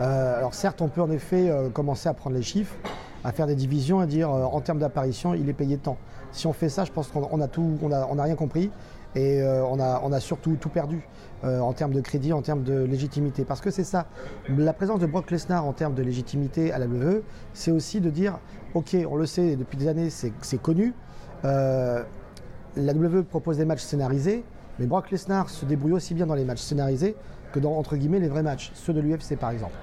Euh, 0.00 0.38
alors 0.38 0.52
certes, 0.52 0.82
on 0.82 0.88
peut 0.88 1.00
en 1.00 1.12
effet 1.12 1.48
euh, 1.48 1.70
commencer 1.70 2.08
à 2.08 2.12
prendre 2.12 2.34
les 2.34 2.42
chiffres, 2.42 2.74
à 3.22 3.30
faire 3.30 3.46
des 3.46 3.54
divisions 3.54 4.02
et 4.02 4.08
dire 4.08 4.28
euh, 4.32 4.42
en 4.42 4.60
termes 4.60 4.80
d'apparition, 4.80 5.32
il 5.32 5.48
est 5.48 5.52
payé 5.52 5.76
tant. 5.76 5.96
Si 6.32 6.48
on 6.48 6.52
fait 6.52 6.68
ça, 6.68 6.84
je 6.84 6.90
pense 6.90 7.06
qu'on 7.06 7.40
a 7.40 7.48
on 7.56 8.18
a, 8.18 8.22
rien 8.24 8.34
compris 8.34 8.72
et 9.14 9.44
on, 9.44 9.78
a, 9.78 10.00
on 10.02 10.10
a 10.10 10.18
surtout 10.18 10.56
tout 10.56 10.70
perdu 10.70 11.06
en 11.44 11.72
termes 11.72 11.92
de 11.92 12.00
crédit, 12.00 12.32
en 12.32 12.42
termes 12.42 12.64
de 12.64 12.82
légitimité. 12.82 13.44
Parce 13.44 13.60
que 13.60 13.70
c'est 13.70 13.84
ça, 13.84 14.06
la 14.48 14.72
présence 14.72 14.98
de 14.98 15.06
Brock 15.06 15.30
Lesnar 15.30 15.64
en 15.64 15.72
termes 15.72 15.94
de 15.94 16.02
légitimité 16.02 16.72
à 16.72 16.78
la 16.78 16.86
WWE, 16.86 17.22
c'est 17.52 17.70
aussi 17.70 18.00
de 18.00 18.10
dire, 18.10 18.40
ok, 18.74 18.96
on 19.08 19.14
le 19.14 19.26
sait 19.26 19.54
depuis 19.54 19.76
des 19.76 19.86
années, 19.86 20.10
c'est 20.10 20.60
connu. 20.60 20.92
la 21.44 22.02
WWE 22.76 23.22
propose 23.22 23.58
des 23.58 23.64
matchs 23.64 23.82
scénarisés, 23.82 24.42
mais 24.78 24.86
Brock 24.86 25.10
Lesnar 25.10 25.50
se 25.50 25.64
débrouille 25.64 25.92
aussi 25.92 26.14
bien 26.14 26.26
dans 26.26 26.34
les 26.34 26.44
matchs 26.44 26.62
scénarisés 26.62 27.16
que 27.52 27.60
dans, 27.60 27.82
les 27.90 28.28
vrais 28.28 28.42
matchs, 28.42 28.72
ceux 28.74 28.92
de 28.92 29.00
l'UFC 29.00 29.36
par 29.38 29.50
exemple. 29.50 29.74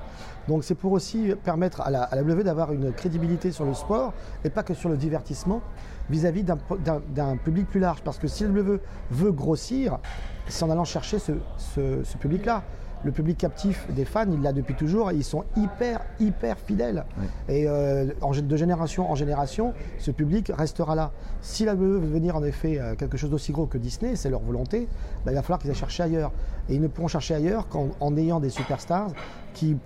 Donc 0.47 0.63
c'est 0.63 0.75
pour 0.75 0.91
aussi 0.91 1.33
permettre 1.43 1.81
à 1.81 1.89
la, 1.89 2.03
à 2.03 2.21
WWE 2.21 2.43
d'avoir 2.43 2.73
une 2.73 2.91
crédibilité 2.91 3.51
sur 3.51 3.63
le 3.63 3.73
sport 3.73 4.13
et 4.43 4.49
pas 4.49 4.63
que 4.63 4.73
sur 4.73 4.89
le 4.89 4.97
divertissement 4.97 5.61
vis-à-vis 6.09 6.43
d'un 6.43 7.37
public 7.37 7.67
plus 7.67 7.79
large. 7.79 8.01
Parce 8.03 8.17
que 8.17 8.27
si 8.27 8.43
la 8.43 8.49
WWE 8.49 8.79
veut 9.11 9.31
grossir, 9.31 9.99
c'est 10.47 10.63
en 10.63 10.69
allant 10.69 10.83
chercher 10.83 11.17
ce, 11.19 12.17
public-là. 12.19 12.63
Le 13.03 13.11
public 13.11 13.37
captif 13.37 13.85
des 13.91 14.05
fans, 14.05 14.25
il 14.31 14.41
l'a 14.41 14.53
depuis 14.53 14.75
toujours 14.75 15.11
et 15.11 15.15
ils 15.15 15.23
sont 15.23 15.43
hyper, 15.55 16.01
hyper 16.19 16.57
fidèles. 16.59 17.05
Et 17.49 17.65
euh, 17.67 18.05
de 18.41 18.55
génération 18.55 19.11
en 19.11 19.15
génération, 19.15 19.73
ce 19.97 20.11
public 20.11 20.51
restera 20.55 20.95
là. 20.95 21.11
Si 21.41 21.65
la 21.65 21.75
veut 21.75 21.97
venir 21.97 22.35
en 22.35 22.43
effet 22.43 22.79
quelque 22.97 23.17
chose 23.17 23.29
d'aussi 23.29 23.51
gros 23.51 23.65
que 23.65 23.77
Disney, 23.77 24.15
c'est 24.15 24.29
leur 24.29 24.41
volonté, 24.41 24.87
bah, 25.25 25.31
il 25.31 25.35
va 25.35 25.41
falloir 25.41 25.59
qu'ils 25.59 25.69
aillent 25.69 25.75
chercher 25.75 26.03
ailleurs. 26.03 26.31
Et 26.69 26.75
ils 26.75 26.81
ne 26.81 26.87
pourront 26.87 27.07
chercher 27.07 27.35
ailleurs 27.35 27.67
qu'en 27.67 28.17
ayant 28.17 28.39
des 28.39 28.49
superstars 28.49 29.11
qui, 29.53 29.77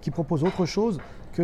qui 0.00 0.10
proposent 0.10 0.44
autre 0.44 0.66
chose 0.66 0.98
que 1.32 1.42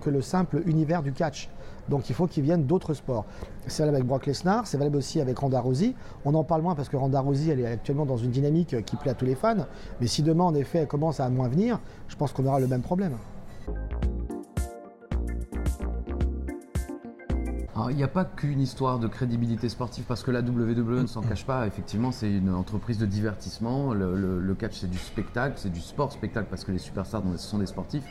que 0.00 0.10
le 0.10 0.22
simple 0.22 0.62
univers 0.66 1.02
du 1.02 1.12
catch. 1.12 1.50
Donc 1.88 2.08
il 2.08 2.14
faut 2.14 2.26
qu'ils 2.26 2.44
viennent 2.44 2.64
d'autres 2.64 2.94
sports. 2.94 3.24
C'est 3.66 3.82
valable 3.82 3.96
avec 3.96 4.08
Brock 4.08 4.26
Lesnar, 4.26 4.66
c'est 4.66 4.78
valable 4.78 4.96
aussi 4.96 5.20
avec 5.20 5.38
Ronda 5.38 5.60
Rousey. 5.60 5.94
On 6.24 6.34
en 6.34 6.44
parle 6.44 6.62
moins 6.62 6.74
parce 6.74 6.88
que 6.88 6.96
Ronda 6.96 7.20
Rousey, 7.20 7.50
elle 7.50 7.60
est 7.60 7.66
actuellement 7.66 8.06
dans 8.06 8.16
une 8.16 8.30
dynamique 8.30 8.84
qui 8.84 8.96
plaît 8.96 9.10
à 9.10 9.14
tous 9.14 9.26
les 9.26 9.34
fans. 9.34 9.66
Mais 10.00 10.06
si 10.06 10.22
demain, 10.22 10.44
en 10.44 10.54
effet, 10.54 10.78
elle 10.78 10.88
commence 10.88 11.20
à 11.20 11.28
moins 11.28 11.48
venir, 11.48 11.80
je 12.08 12.16
pense 12.16 12.32
qu'on 12.32 12.46
aura 12.46 12.60
le 12.60 12.66
même 12.66 12.82
problème. 12.82 13.16
il 17.90 17.96
n'y 17.96 18.02
a 18.02 18.08
pas 18.08 18.24
qu'une 18.24 18.60
histoire 18.60 18.98
de 18.98 19.08
crédibilité 19.08 19.68
sportive 19.68 20.04
parce 20.04 20.22
que 20.22 20.30
la 20.30 20.40
WWE 20.40 21.02
ne 21.02 21.06
s'en 21.06 21.22
cache 21.22 21.44
pas. 21.44 21.66
Effectivement, 21.66 22.12
c'est 22.12 22.30
une 22.30 22.52
entreprise 22.52 22.98
de 22.98 23.06
divertissement. 23.06 23.92
Le, 23.92 24.54
catch, 24.58 24.80
c'est 24.80 24.90
du 24.90 24.98
spectacle, 24.98 25.54
c'est 25.56 25.72
du 25.72 25.80
sport 25.80 26.12
spectacle 26.12 26.46
parce 26.48 26.64
que 26.64 26.72
les 26.72 26.78
superstars 26.78 27.22
sont 27.36 27.58
des 27.58 27.66
sportifs. 27.66 28.04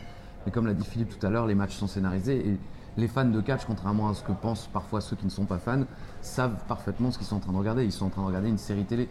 Mais 0.45 0.51
comme 0.51 0.67
l'a 0.67 0.73
dit 0.73 0.85
Philippe 0.85 1.17
tout 1.17 1.25
à 1.25 1.29
l'heure, 1.29 1.47
les 1.47 1.55
matchs 1.55 1.75
sont 1.75 1.87
scénarisés. 1.87 2.47
Et 2.47 2.57
les 2.97 3.07
fans 3.07 3.25
de 3.25 3.41
catch, 3.41 3.65
contrairement 3.65 4.09
à 4.09 4.13
ce 4.13 4.23
que 4.23 4.31
pensent 4.31 4.69
parfois 4.71 5.01
ceux 5.01 5.15
qui 5.15 5.25
ne 5.25 5.31
sont 5.31 5.45
pas 5.45 5.57
fans, 5.57 5.83
savent 6.21 6.63
parfaitement 6.67 7.12
ce 7.12 7.17
qu'ils 7.17 7.27
sont 7.27 7.38
en 7.38 7.39
train 7.39 7.53
de 7.53 7.57
regarder. 7.57 7.83
Ils 7.83 7.91
sont 7.91 8.05
en 8.05 8.09
train 8.09 8.21
de 8.21 8.27
regarder 8.27 8.50
une 8.50 8.57
série 8.57 8.85
télé. 8.85 9.09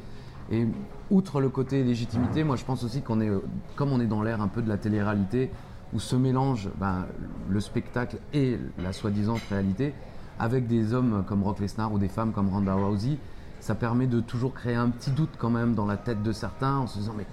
Et 0.51 0.67
outre 1.11 1.41
le 1.41 1.49
côté 1.49 1.83
légitimité, 1.85 2.45
moi 2.45 2.57
je 2.57 2.65
pense 2.65 2.85
aussi 2.85 3.03
qu'on 3.03 3.21
est, 3.21 3.31
comme 3.77 3.93
on 3.93 4.01
est 4.01 4.07
dans 4.07 4.23
l'ère 4.23 4.41
un 4.41 4.49
peu 4.49 4.63
de 4.63 4.69
la 4.69 4.77
télé-réalité, 4.77 5.51
où 5.95 6.01
se 6.01 6.17
mélange 6.17 6.71
ben, 6.79 7.07
le 7.49 7.61
spectacle 7.61 8.19
et 8.33 8.59
la 8.83 8.93
soi-disant 8.93 9.37
réalité, 9.51 9.95
avec 10.39 10.67
des 10.67 10.95
hommes 10.95 11.25
comme 11.27 11.43
Rock 11.43 11.61
Lesnar 11.61 11.93
ou 11.93 11.99
des 11.99 12.09
femmes 12.09 12.33
comme 12.33 12.49
Ronda 12.49 12.75
Rousey, 12.75 13.19
ça 13.61 13.75
permet 13.75 14.07
de 14.07 14.21
toujours 14.21 14.55
créer 14.55 14.75
un 14.75 14.89
petit 14.89 15.11
doute 15.11 15.35
quand 15.39 15.51
même 15.51 15.75
dans 15.75 15.87
la 15.87 15.97
tête 15.97 16.23
de 16.23 16.33
certains 16.33 16.79
en 16.79 16.87
se 16.87 16.99
disant 16.99 17.15
mais 17.17 17.27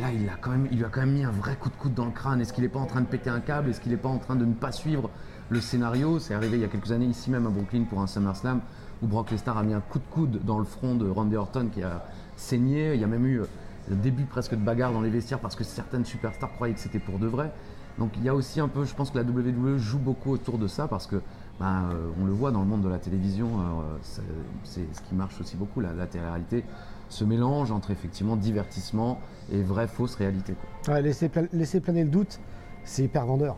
là 0.00 0.10
il, 0.12 0.28
a 0.28 0.32
il 0.72 0.84
a 0.84 0.88
quand 0.88 1.00
même 1.00 1.12
mis 1.12 1.24
un 1.24 1.30
vrai 1.30 1.56
coup 1.56 1.68
de 1.68 1.76
coude 1.76 1.94
dans 1.94 2.06
le 2.06 2.10
crâne, 2.10 2.40
est-ce 2.40 2.52
qu'il 2.52 2.64
n'est 2.64 2.68
pas 2.68 2.80
en 2.80 2.86
train 2.86 3.00
de 3.00 3.06
péter 3.06 3.30
un 3.30 3.40
câble, 3.40 3.70
est-ce 3.70 3.80
qu'il 3.80 3.92
n'est 3.92 3.98
pas 3.98 4.08
en 4.08 4.18
train 4.18 4.34
de 4.34 4.44
ne 4.44 4.54
pas 4.54 4.72
suivre 4.72 5.10
le 5.50 5.60
scénario. 5.60 6.18
C'est 6.18 6.34
arrivé 6.34 6.58
il 6.58 6.60
y 6.60 6.64
a 6.64 6.68
quelques 6.68 6.92
années 6.92 7.06
ici 7.06 7.30
même 7.30 7.46
à 7.46 7.50
Brooklyn 7.50 7.84
pour 7.84 8.00
un 8.00 8.06
SummerSlam 8.06 8.60
où 9.02 9.06
Brock 9.06 9.30
Lesnar 9.30 9.58
a 9.58 9.62
mis 9.62 9.74
un 9.74 9.80
coup 9.80 9.98
de 9.98 10.04
coude 10.10 10.44
dans 10.44 10.58
le 10.58 10.64
front 10.64 10.94
de 10.94 11.08
Randy 11.08 11.36
Orton 11.36 11.68
qui 11.72 11.82
a 11.82 12.04
saigné. 12.36 12.94
Il 12.94 13.00
y 13.00 13.04
a 13.04 13.06
même 13.06 13.26
eu 13.26 13.42
le 13.88 13.96
début 13.96 14.24
presque 14.24 14.52
de 14.52 14.60
bagarre 14.60 14.92
dans 14.92 15.00
les 15.00 15.10
vestiaires 15.10 15.40
parce 15.40 15.56
que 15.56 15.64
certaines 15.64 16.04
superstars 16.04 16.52
croyaient 16.52 16.74
que 16.74 16.80
c'était 16.80 16.98
pour 16.98 17.18
de 17.18 17.26
vrai. 17.26 17.52
Donc 17.98 18.12
il 18.16 18.24
y 18.24 18.28
a 18.28 18.34
aussi 18.34 18.60
un 18.60 18.68
peu, 18.68 18.84
je 18.84 18.94
pense 18.94 19.10
que 19.10 19.18
la 19.18 19.24
WWE 19.24 19.76
joue 19.76 19.98
beaucoup 19.98 20.30
autour 20.30 20.58
de 20.58 20.68
ça 20.68 20.86
parce 20.86 21.06
que 21.06 21.20
ben, 21.58 21.90
euh, 21.90 22.10
on 22.20 22.24
le 22.24 22.32
voit 22.32 22.52
dans 22.52 22.60
le 22.60 22.66
monde 22.66 22.82
de 22.82 22.88
la 22.88 22.98
télévision, 22.98 23.48
euh, 23.58 24.22
c'est 24.62 24.86
ce 24.92 25.00
qui 25.02 25.16
marche 25.16 25.40
aussi 25.40 25.56
beaucoup, 25.56 25.80
la, 25.80 25.92
la 25.92 26.06
télé-réalité 26.06 26.64
ce 27.08 27.24
mélange 27.24 27.70
entre 27.70 27.90
effectivement 27.90 28.36
divertissement 28.36 29.20
et 29.50 29.62
vraie 29.62 29.88
fausse 29.88 30.14
réalité. 30.14 30.54
laisser, 31.00 31.28
planer 31.28 32.04
le 32.04 32.10
doute, 32.10 32.38
c'est 32.84 33.04
hyper 33.04 33.26
vendeur. 33.26 33.56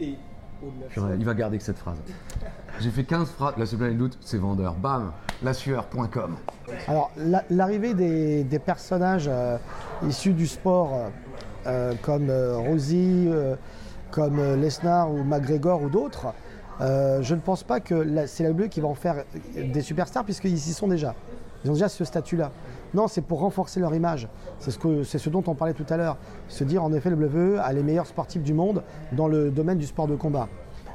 Et 0.00 0.16
il 1.18 1.24
va 1.24 1.34
garder 1.34 1.58
que 1.58 1.64
cette 1.64 1.78
phrase. 1.78 1.98
J'ai 2.80 2.90
fait 2.90 3.04
15 3.04 3.28
phrases, 3.30 3.56
là 3.56 3.66
c'est 3.66 3.76
plein 3.76 3.88
de 3.88 3.94
doute, 3.94 4.18
c'est 4.20 4.38
vendeur. 4.38 4.74
Bam, 4.74 5.12
lassueur.com. 5.42 6.36
Alors, 6.88 7.10
l'arrivée 7.50 7.94
des, 7.94 8.58
personnages 8.58 9.28
euh, 9.28 9.58
issus 10.06 10.32
du 10.32 10.46
sport, 10.46 10.94
euh, 10.94 11.08
euh, 11.66 11.94
comme 12.02 12.30
Rosie, 12.30 13.28
comme 14.10 14.54
Lesnar 14.60 15.10
ou 15.10 15.22
McGregor 15.24 15.82
ou 15.82 15.90
d'autres, 15.90 16.28
je 16.80 17.34
ne 17.34 17.40
pense 17.40 17.62
pas 17.62 17.80
que 17.80 18.26
c'est 18.26 18.44
la 18.44 18.52
bleue 18.52 18.68
qui 18.68 18.80
va 18.80 18.88
en 18.88 18.94
faire 18.94 19.24
des 19.54 19.82
superstars, 19.82 20.24
puisqu'ils 20.24 20.54
y 20.54 20.58
sont 20.58 20.88
déjà. 20.88 21.14
Ils 21.64 21.70
ont 21.70 21.74
déjà 21.74 21.88
ce 21.88 22.04
statut-là. 22.04 22.50
Non, 22.94 23.08
c'est 23.08 23.20
pour 23.20 23.40
renforcer 23.40 23.80
leur 23.80 23.94
image. 23.94 24.28
C'est 24.58 24.70
ce, 24.70 25.28
dont 25.30 25.44
on 25.46 25.54
parlait 25.54 25.74
tout 25.74 25.86
à 25.88 25.96
l'heure. 25.96 26.16
Se 26.48 26.64
dire, 26.64 26.82
en 26.82 26.92
effet, 26.92 27.10
le 27.10 27.16
WWE 27.16 27.58
a 27.58 27.72
les 27.72 27.82
meilleurs 27.82 28.06
sportifs 28.06 28.42
du 28.42 28.54
monde 28.54 28.82
dans 29.12 29.28
le 29.28 29.50
domaine 29.50 29.78
du 29.78 29.86
sport 29.86 30.06
de 30.06 30.16
combat. 30.16 30.48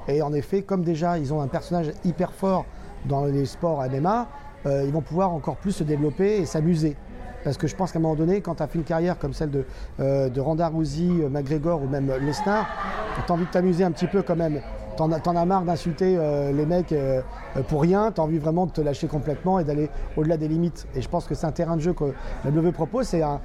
Et 0.07 0.21
en 0.21 0.33
effet, 0.33 0.61
comme 0.61 0.83
déjà 0.83 1.17
ils 1.17 1.33
ont 1.33 1.41
un 1.41 1.47
personnage 1.47 1.91
hyper 2.03 2.31
fort 2.31 2.65
dans 3.05 3.25
les 3.25 3.45
sports 3.45 3.83
MMA, 3.89 4.27
euh, 4.65 4.83
ils 4.85 4.91
vont 4.91 5.01
pouvoir 5.01 5.31
encore 5.33 5.57
plus 5.57 5.71
se 5.71 5.83
développer 5.83 6.37
et 6.37 6.45
s'amuser. 6.45 6.95
Parce 7.43 7.57
que 7.57 7.67
je 7.67 7.75
pense 7.75 7.91
qu'à 7.91 7.99
un 7.99 8.01
moment 8.01 8.15
donné, 8.15 8.41
quand 8.41 8.55
tu 8.55 8.63
as 8.63 8.67
fait 8.67 8.79
une 8.79 8.83
carrière 8.83 9.19
comme 9.19 9.33
celle 9.33 9.51
de, 9.51 9.65
euh, 9.99 10.29
de 10.29 10.41
Rousey, 10.41 11.07
euh, 11.21 11.29
McGregor 11.29 11.81
ou 11.81 11.87
même 11.87 12.11
Lesnar, 12.19 12.67
tu 13.15 13.31
as 13.31 13.33
envie 13.33 13.45
de 13.45 13.51
t'amuser 13.51 13.83
un 13.83 13.91
petit 13.91 14.07
peu 14.07 14.23
quand 14.23 14.35
même 14.35 14.61
t'en 14.95 15.11
as, 15.11 15.45
marre 15.45 15.63
d'insulter 15.63 16.15
euh, 16.17 16.51
les 16.51 16.65
mecs 16.65 16.91
euh, 16.91 17.21
euh, 17.55 17.61
pour 17.63 17.81
rien, 17.81 18.11
t'as 18.11 18.21
envie 18.21 18.37
vraiment 18.37 18.65
de 18.65 18.71
te 18.71 18.81
lâcher 18.81 19.07
complètement 19.07 19.59
et 19.59 19.63
d'aller 19.63 19.89
au-delà 20.17 20.37
des 20.37 20.47
limites. 20.47 20.87
Et 20.95 21.01
je 21.01 21.09
pense 21.09 21.25
que 21.25 21.35
c'est 21.35 21.45
un 21.45 21.51
terrain 21.51 21.75
de 21.75 21.81
jeu 21.81 21.93
que 21.93 22.13
la 22.43 22.51
WWE 22.51 22.71
propose, 22.71 23.07
c'est 23.07 23.21
un, 23.21 23.41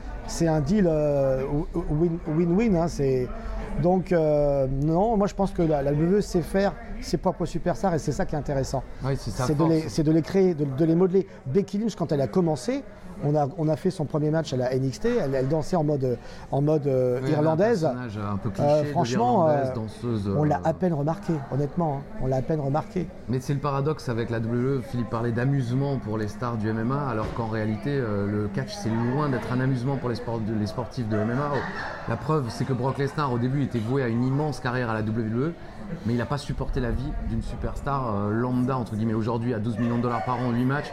un 0.47 0.61
deal 0.61 0.88
win-win. 2.28 2.76
Hein, 2.76 2.87
donc 3.83 4.11
non, 4.12 5.16
moi 5.16 5.26
je 5.26 5.35
pense 5.35 5.52
que 5.52 5.62
la, 5.62 5.83
la 5.83 5.92
sait 6.23 6.42
faire 6.42 6.75
ses 7.00 7.19
propres 7.19 7.47
superstars 7.47 7.95
et 7.95 7.99
c'est 7.99 8.12
ça 8.12 8.26
qui 8.26 8.35
est 8.35 8.38
intéressant. 8.38 8.83
c'est 9.88 10.04
de, 10.04 10.12
les 10.12 10.23
créer, 10.23 10.54
de, 10.54 10.64
de 10.64 10.85
les 10.85 10.95
modeler. 10.95 11.26
Becky 11.47 11.78
Lynch, 11.78 11.95
quand 11.95 12.12
elle 12.12 12.21
a 12.21 12.26
commencé, 12.26 12.83
on 13.25 13.35
a, 13.35 13.49
on 13.59 13.69
a 13.69 13.77
fait 13.77 13.91
son 13.91 14.05
premier 14.05 14.31
match 14.31 14.53
à 14.53 14.57
la 14.57 14.75
NXT, 14.77 15.07
elle, 15.07 15.49
dansait 15.49 15.77
en 15.77 15.85
mode, 15.85 16.19
en 16.50 16.62
mode 16.62 16.87
euh, 16.87 17.21
irlandaise. 17.29 17.85
Un, 17.85 18.37
peu 18.37 18.50
cliché 18.50 18.69
euh, 18.69 18.85
franchement, 18.85 19.49
euh, 19.49 19.65
on 20.37 20.45
l'a 20.45 20.61
à 20.65 20.73
peine 20.73 20.95
remarqué, 20.95 21.33
honnêtement, 21.53 21.99
hein. 21.99 22.19
on 22.23 22.27
l'a 22.27 22.37
à 22.37 22.43
peine 22.43 22.61
remarqué. 22.61 23.07
Mais 23.29 23.41
c'est 23.41 23.55
le 23.55 23.61
paradoxe 23.61 24.09
avec 24.09 24.31
la 24.31 24.39
WWE, 24.39 24.83
Philippe 24.83 25.11
parlait 25.11 25.33
d'amusement 25.33 25.99
pour 25.99 26.19
les 26.19 26.29
stars 26.29 26.57
du 26.57 26.73
MMA, 26.73 27.09
alors 27.09 27.33
qu'en 27.35 27.49
réalité, 27.49 27.99
le 27.99 28.49
catch, 28.55 28.75
c'est 28.75 28.91
loin 28.91 29.29
d'être 29.29 29.53
un 29.53 29.61
amusement 29.61 29.97
pour 29.97 30.09
les, 30.09 30.17
les 30.59 30.67
sportifs 30.67 31.09
de 31.09 31.17
MMA. 31.17 31.50
La 32.09 32.17
preuve, 32.17 32.47
c'est 32.49 32.65
que 32.65 32.73
Brock 32.73 32.99
Lesnar, 32.99 33.33
au 33.33 33.39
début, 33.39 33.65
était 33.65 33.79
voué 33.79 34.03
à 34.03 34.09
une 34.09 34.25
immense 34.25 34.61
carrière 34.61 34.91
à 34.91 34.95
la 34.95 35.00
WWE, 35.00 35.53
mais 36.07 36.15
il 36.15 36.17
n'a 36.17 36.27
pas 36.27 36.39
supporté 36.39 36.81
la 36.81 36.91
vie 36.91 37.11
d'une 37.29 37.43
superstar 37.43 38.29
lambda, 38.31 38.77
entre 38.77 38.95
guillemets, 38.95 39.15
aujourd'hui 39.15 39.55
à 39.55 39.59
12 39.59 39.79
millions 39.79 39.99
de 39.99 40.03
dollars 40.03 40.25
par 40.25 40.41
an, 40.41 40.50
8 40.53 40.65
matchs. 40.65 40.93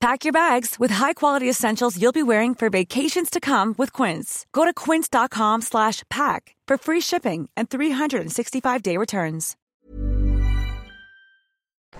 Pack 0.00 0.24
your 0.24 0.32
bags 0.32 0.76
with 0.80 0.90
high-quality 0.92 1.46
essentials 1.46 2.00
you'll 2.00 2.10
be 2.10 2.22
wearing 2.22 2.54
for 2.54 2.70
vacations 2.70 3.28
to 3.28 3.38
come 3.38 3.74
with 3.76 3.92
Quince. 3.92 4.46
Go 4.50 4.64
to 4.64 4.72
quince.com 4.72 5.60
slash 5.60 6.04
pack 6.08 6.56
for 6.66 6.78
free 6.78 7.02
shipping 7.02 7.50
and 7.54 7.68
365-day 7.68 8.96
returns. 8.96 9.56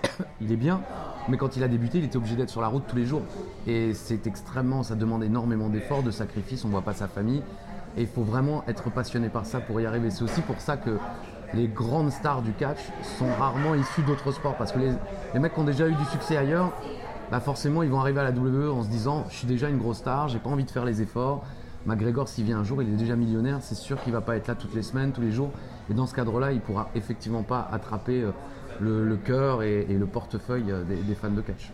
Il 0.41 0.51
est 0.51 0.57
bien, 0.57 0.81
mais 1.29 1.37
quand 1.37 1.57
il 1.59 1.63
a 1.63 1.69
débuté, 1.69 1.99
il 1.99 2.05
était 2.05 2.17
obligé 2.17 2.37
d'être 2.37 2.49
sur 2.49 2.63
la 2.63 2.69
route 2.69 2.85
tous 2.89 2.97
les 2.97 3.05
jours. 3.05 3.21
Et 3.67 3.93
c'est 3.93 4.27
extrêmement, 4.27 4.83
ça 4.83 4.95
demande 4.95 5.23
énormément 5.23 5.69
d'efforts, 5.69 6.03
de 6.03 6.11
sacrifices, 6.11 6.65
on 6.65 6.71
voit 6.71 6.81
pas 6.81 6.95
sa 6.95 7.07
famille. 7.07 7.43
Et 7.99 8.03
il 8.03 8.09
faut 8.09 8.23
vraiment 8.23 8.65
être 8.67 8.91
passionné 8.91 9.29
par 9.29 9.45
ça 9.45 9.61
pour 9.61 9.79
y 9.79 9.85
arriver. 9.85 10.11
C'est 10.11 10.23
aussi 10.23 10.41
pour 10.41 10.59
ça 10.59 10.79
que 10.79 10.97
les 11.53 11.69
grandes 11.69 12.13
stars 12.13 12.41
du 12.41 12.55
catch 12.55 12.79
sont 13.19 13.31
rarement 13.39 13.75
issus 13.75 14.01
d'autres 14.03 14.33
sports. 14.33 14.57
Parce 14.57 14.73
que 14.73 14.79
les, 14.79 14.93
les 15.35 15.41
mecs 15.41 15.59
ont 15.59 15.65
déjà 15.65 15.87
eu 15.87 15.95
du 15.95 16.05
succès 16.07 16.39
ailleurs 16.39 16.73
bah 17.31 17.41
forcément 17.41 17.83
ils 17.83 17.91
vont 17.91 18.01
arriver 18.01 18.21
à 18.21 18.25
la 18.25 18.31
WWE 18.31 18.71
en 18.71 18.83
se 18.83 18.89
disant 18.89 19.25
je 19.31 19.37
suis 19.37 19.47
déjà 19.47 19.69
une 19.69 19.79
grosse 19.79 19.99
star, 19.99 20.29
j'ai 20.29 20.39
pas 20.39 20.51
envie 20.51 20.65
de 20.65 20.71
faire 20.71 20.85
les 20.85 21.03
efforts. 21.03 21.45
McGregor 21.87 22.29
s'il 22.29 22.45
vient 22.45 22.59
un 22.59 22.65
jour, 22.65 22.83
il 22.83 22.93
est 22.93 22.97
déjà 22.97 23.17
millionnaire, 23.17 23.59
c'est 23.63 23.75
sûr 23.75 24.01
qu'il 24.03 24.13
va 24.13 24.21
pas 24.21 24.37
être 24.37 24.49
là 24.49 24.55
toutes 24.55 24.75
les 24.75 24.83
semaines, 24.83 25.13
tous 25.13 25.23
les 25.23 25.33
jours. 25.33 25.51
Et 25.91 25.95
dans 25.95 26.07
ce 26.07 26.15
cadre-là, 26.15 26.53
il 26.53 26.61
pourra 26.61 26.91
effectivement 26.95 27.43
pas 27.43 27.69
attraper 27.73 28.23
euh, 28.23 28.33
le, 28.81 29.17
cœur 29.17 29.63
et, 29.63 29.87
le 29.87 30.07
portefeuille 30.07 30.71
euh, 30.71 30.85
des 30.85 31.15
fans 31.15 31.31
de 31.31 31.41
catch. 31.41 31.73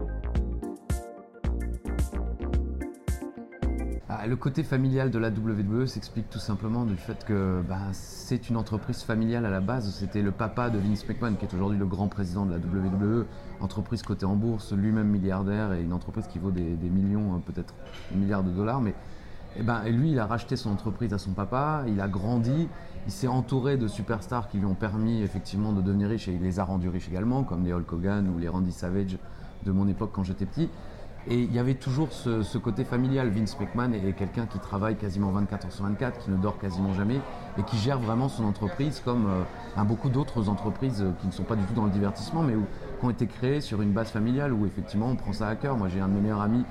Le 4.26 4.34
côté 4.34 4.64
familial 4.64 5.12
de 5.12 5.20
la 5.20 5.28
WWE 5.28 5.86
s'explique 5.86 6.28
tout 6.28 6.40
simplement 6.40 6.84
du 6.84 6.96
fait 6.96 7.24
que 7.24 7.62
bah, 7.68 7.78
c'est 7.92 8.50
une 8.50 8.56
entreprise 8.56 9.02
familiale 9.02 9.46
à 9.46 9.50
la 9.50 9.60
base. 9.60 9.88
C'était 9.94 10.20
le 10.20 10.32
papa 10.32 10.68
de 10.68 10.78
Vince 10.78 11.06
McMahon, 11.08 11.34
qui 11.34 11.44
est 11.44 11.54
aujourd'hui 11.54 11.78
le 11.78 11.86
grand 11.86 12.08
président 12.08 12.44
de 12.44 12.50
la 12.50 12.58
WWE, 12.58 13.24
entreprise 13.60 14.02
cotée 14.02 14.26
en 14.26 14.34
bourse, 14.34 14.72
lui-même 14.72 15.06
milliardaire 15.06 15.74
et 15.74 15.82
une 15.82 15.92
entreprise 15.92 16.26
qui 16.26 16.40
vaut 16.40 16.50
des, 16.50 16.62
millions, 16.90 17.34
hein, 17.34 17.42
peut-être 17.46 17.72
des 18.10 18.18
milliards 18.18 18.42
de 18.42 18.50
dollars. 18.50 18.80
Mais 18.80 18.94
Et 19.56 19.62
ben, 19.62 19.84
et 19.84 19.92
lui, 19.92 20.10
il 20.10 20.18
a 20.18 20.26
racheté 20.26 20.56
son 20.56 20.70
entreprise 20.70 21.12
à 21.12 21.18
son 21.18 21.30
papa, 21.30 21.84
il 21.86 22.00
a 22.00 22.08
grandi, 22.08 22.68
il 23.06 23.12
s'est 23.12 23.28
entouré 23.28 23.76
de 23.76 23.86
superstars 23.86 24.48
qui 24.48 24.58
lui 24.58 24.66
ont 24.66 24.74
permis 24.74 25.22
effectivement 25.22 25.72
de 25.72 25.82
devenir 25.82 26.08
riche 26.08 26.26
et 26.26 26.32
il 26.32 26.42
les 26.42 26.58
a 26.58 26.64
rendus 26.64 26.88
riches 26.88 27.08
également, 27.08 27.44
comme 27.44 27.64
les 27.64 27.72
Hulk 27.72 27.92
Hogan 27.92 28.28
ou 28.34 28.40
les 28.40 28.48
Randy 28.48 28.72
Savage 28.72 29.18
de 29.64 29.70
mon 29.70 29.86
époque 29.86 30.10
quand 30.12 30.24
j'étais 30.24 30.46
petit. 30.46 30.68
Et 31.28 31.40
il 31.40 31.52
y 31.52 31.58
avait 31.58 31.74
toujours 31.74 32.12
ce, 32.12 32.58
côté 32.58 32.84
familial. 32.84 33.30
Vince 33.30 33.58
McMahon 33.58 33.92
est 33.92 34.12
quelqu'un 34.12 34.46
qui 34.46 34.60
travaille 34.60 34.96
quasiment 34.96 35.32
24 35.32 35.66
heures 35.66 35.72
sur 35.72 35.84
24, 35.84 36.18
qui 36.20 36.30
ne 36.30 36.36
dort 36.36 36.58
quasiment 36.58 36.94
jamais 36.94 37.20
et 37.58 37.62
qui 37.64 37.76
gère 37.78 37.98
vraiment 37.98 38.28
son 38.28 38.44
entreprise 38.44 39.02
comme 39.04 39.26
euh, 39.26 39.84
beaucoup 39.84 40.08
d'autres 40.08 40.48
entreprises 40.48 41.02
euh, 41.02 41.10
qui 41.20 41.26
ne 41.26 41.32
sont 41.32 41.42
pas 41.42 41.56
du 41.56 41.64
tout 41.64 41.74
dans 41.74 41.84
le 41.86 41.90
divertissement, 41.90 42.42
mais 42.42 42.54
qui 42.54 43.04
ont 43.04 43.10
été 43.10 43.26
créées 43.26 43.60
sur 43.60 43.82
une 43.82 43.90
base 43.90 44.10
familiale 44.10 44.52
où 44.52 44.66
effectivement 44.66 45.08
on 45.08 45.16
prend 45.16 45.32
ça 45.32 45.48
à 45.48 45.56
cœur. 45.56 45.76
Moi 45.76 45.88
j'ai 45.88 46.00
un 46.00 46.06
de 46.06 46.14
mes 46.14 46.20
meilleurs 46.20 46.42
amis, 46.42 46.64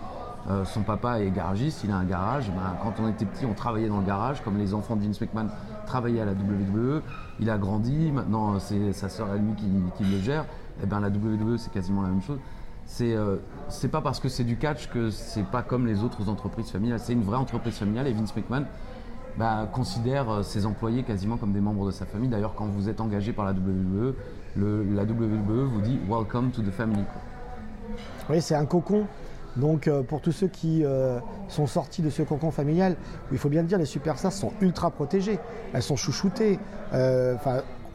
euh, 0.50 0.64
son 0.64 0.84
papa 0.84 1.20
est 1.20 1.32
garagiste, 1.32 1.84
il 1.84 1.92
a 1.92 1.98
un 1.98 2.06
garage. 2.06 2.50
Ben, 2.50 2.78
quand 2.82 2.94
on 3.04 3.10
était 3.10 3.26
petit, 3.26 3.46
on 3.46 3.54
travaillait 3.54 3.90
dans 3.90 4.00
le 4.00 4.06
garage, 4.06 4.42
comme 4.42 4.58
les 4.58 4.74
enfants 4.74 4.96
de 4.96 5.04
Vince 5.04 5.20
McMahon 5.20 5.50
travaillaient 5.86 6.22
à 6.22 6.26
la 6.26 6.34
WWE. 6.34 7.02
Il 7.42 7.50
a 7.50 7.58
grandi, 7.58 8.10
maintenant 8.10 8.58
c'est 8.60 8.94
sa 8.94 9.10
sœur 9.10 9.36
et 9.36 9.40
lui 9.40 9.54
qui, 9.98 10.04
le 10.06 10.20
gère. 10.20 10.44
Et 10.44 10.84
eh 10.84 10.86
ben 10.86 11.02
la 11.02 11.10
WWE 11.10 11.58
c'est 11.58 11.72
quasiment 11.72 12.02
la 12.02 12.10
même 12.10 12.22
chose 12.22 12.40
c'est 12.86 13.14
euh, 13.14 13.38
c'est 13.68 13.88
pas 13.88 14.02
parce 14.02 14.20
que 14.20 14.30
c'est 14.30 14.44
du 14.44 14.58
catch 14.58 14.90
que 14.90 15.10
c'est 15.10 15.44
pas 15.44 15.64
comme 15.64 15.88
les 15.88 16.04
autres 16.04 16.30
entreprises 16.30 16.70
familiales. 16.70 17.00
C'est 17.00 17.14
une 17.14 17.24
vraie 17.24 17.38
entreprise 17.38 17.76
familiale 17.76 18.08
et 18.08 18.14
Vince 18.14 18.36
McMahon 18.36 18.66
bah, 19.38 19.68
considère 19.72 20.30
euh, 20.30 20.44
ses 20.44 20.66
employés 20.66 21.04
quasiment 21.04 21.38
comme 21.38 21.52
des 21.52 21.60
membres 21.60 21.88
de 21.88 21.92
sa 21.92 22.06
famille. 22.06 22.30
D'ailleurs, 22.30 22.54
quand 22.56 22.68
vous 22.68 22.88
êtes 22.88 23.02
engagé 23.02 23.34
par 23.34 23.46
la 23.46 23.52
WWE, 23.52 24.14
la 24.56 25.04
WWE 25.04 25.66
vous 25.66 25.82
dit 25.82 26.00
Welcome 26.08 26.52
to 26.52 26.62
the 26.62 26.72
family. 26.72 27.04
Oui, 28.30 28.42
c'est 28.42 28.56
un 28.56 28.66
cocon. 28.66 29.08
Donc 29.58 29.88
euh, 29.88 30.04
pour 30.04 30.22
tous 30.22 30.32
ceux 30.32 30.48
qui 30.48 30.84
sont 31.48 31.68
sortis 31.68 32.02
de 32.02 32.10
ce 32.10 32.22
cocon 32.22 32.52
familial, 32.52 32.98
il 33.32 33.38
faut 33.38 33.50
bien 33.50 33.62
le 33.62 33.68
dire, 33.68 33.80
les 33.80 33.86
superstars 33.86 34.32
sont 34.32 34.52
ultra 34.62 34.92
protégées. 34.92 35.40
Elles 35.74 35.84
sont 35.84 35.96
chouchoutées. 35.96 36.60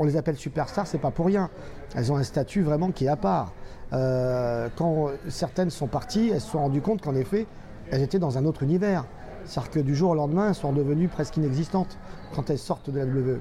On 0.01 0.05
les 0.05 0.17
appelle 0.17 0.37
superstars, 0.37 0.87
c'est 0.87 0.99
pas 0.99 1.11
pour 1.11 1.27
rien. 1.27 1.51
Elles 1.95 2.11
ont 2.11 2.17
un 2.17 2.23
statut 2.23 2.63
vraiment 2.63 2.91
qui 2.91 3.05
est 3.05 3.09
à 3.09 3.17
part. 3.17 3.53
Euh, 3.93 4.69
quand 4.75 5.11
certaines 5.29 5.69
sont 5.69 5.89
parties, 5.89 6.31
elles 6.33 6.41
se 6.41 6.51
sont 6.51 6.59
rendues 6.59 6.81
compte 6.81 7.03
qu'en 7.03 7.15
effet, 7.15 7.47
elles 7.91 8.01
étaient 8.01 8.19
dans 8.19 8.39
un 8.39 8.47
autre 8.47 8.63
univers. 8.63 9.05
C'est-à-dire 9.45 9.71
que 9.71 9.81
du 9.81 9.95
jour 9.95 10.13
au 10.13 10.15
lendemain, 10.15 10.49
elles 10.49 10.55
sont 10.55 10.73
devenues 10.73 11.09
presque 11.09 11.37
inexistantes 11.37 11.99
quand 12.35 12.49
elles 12.49 12.59
sortent 12.59 12.89
de 12.89 12.99
la 12.99 13.05
WWE. 13.05 13.41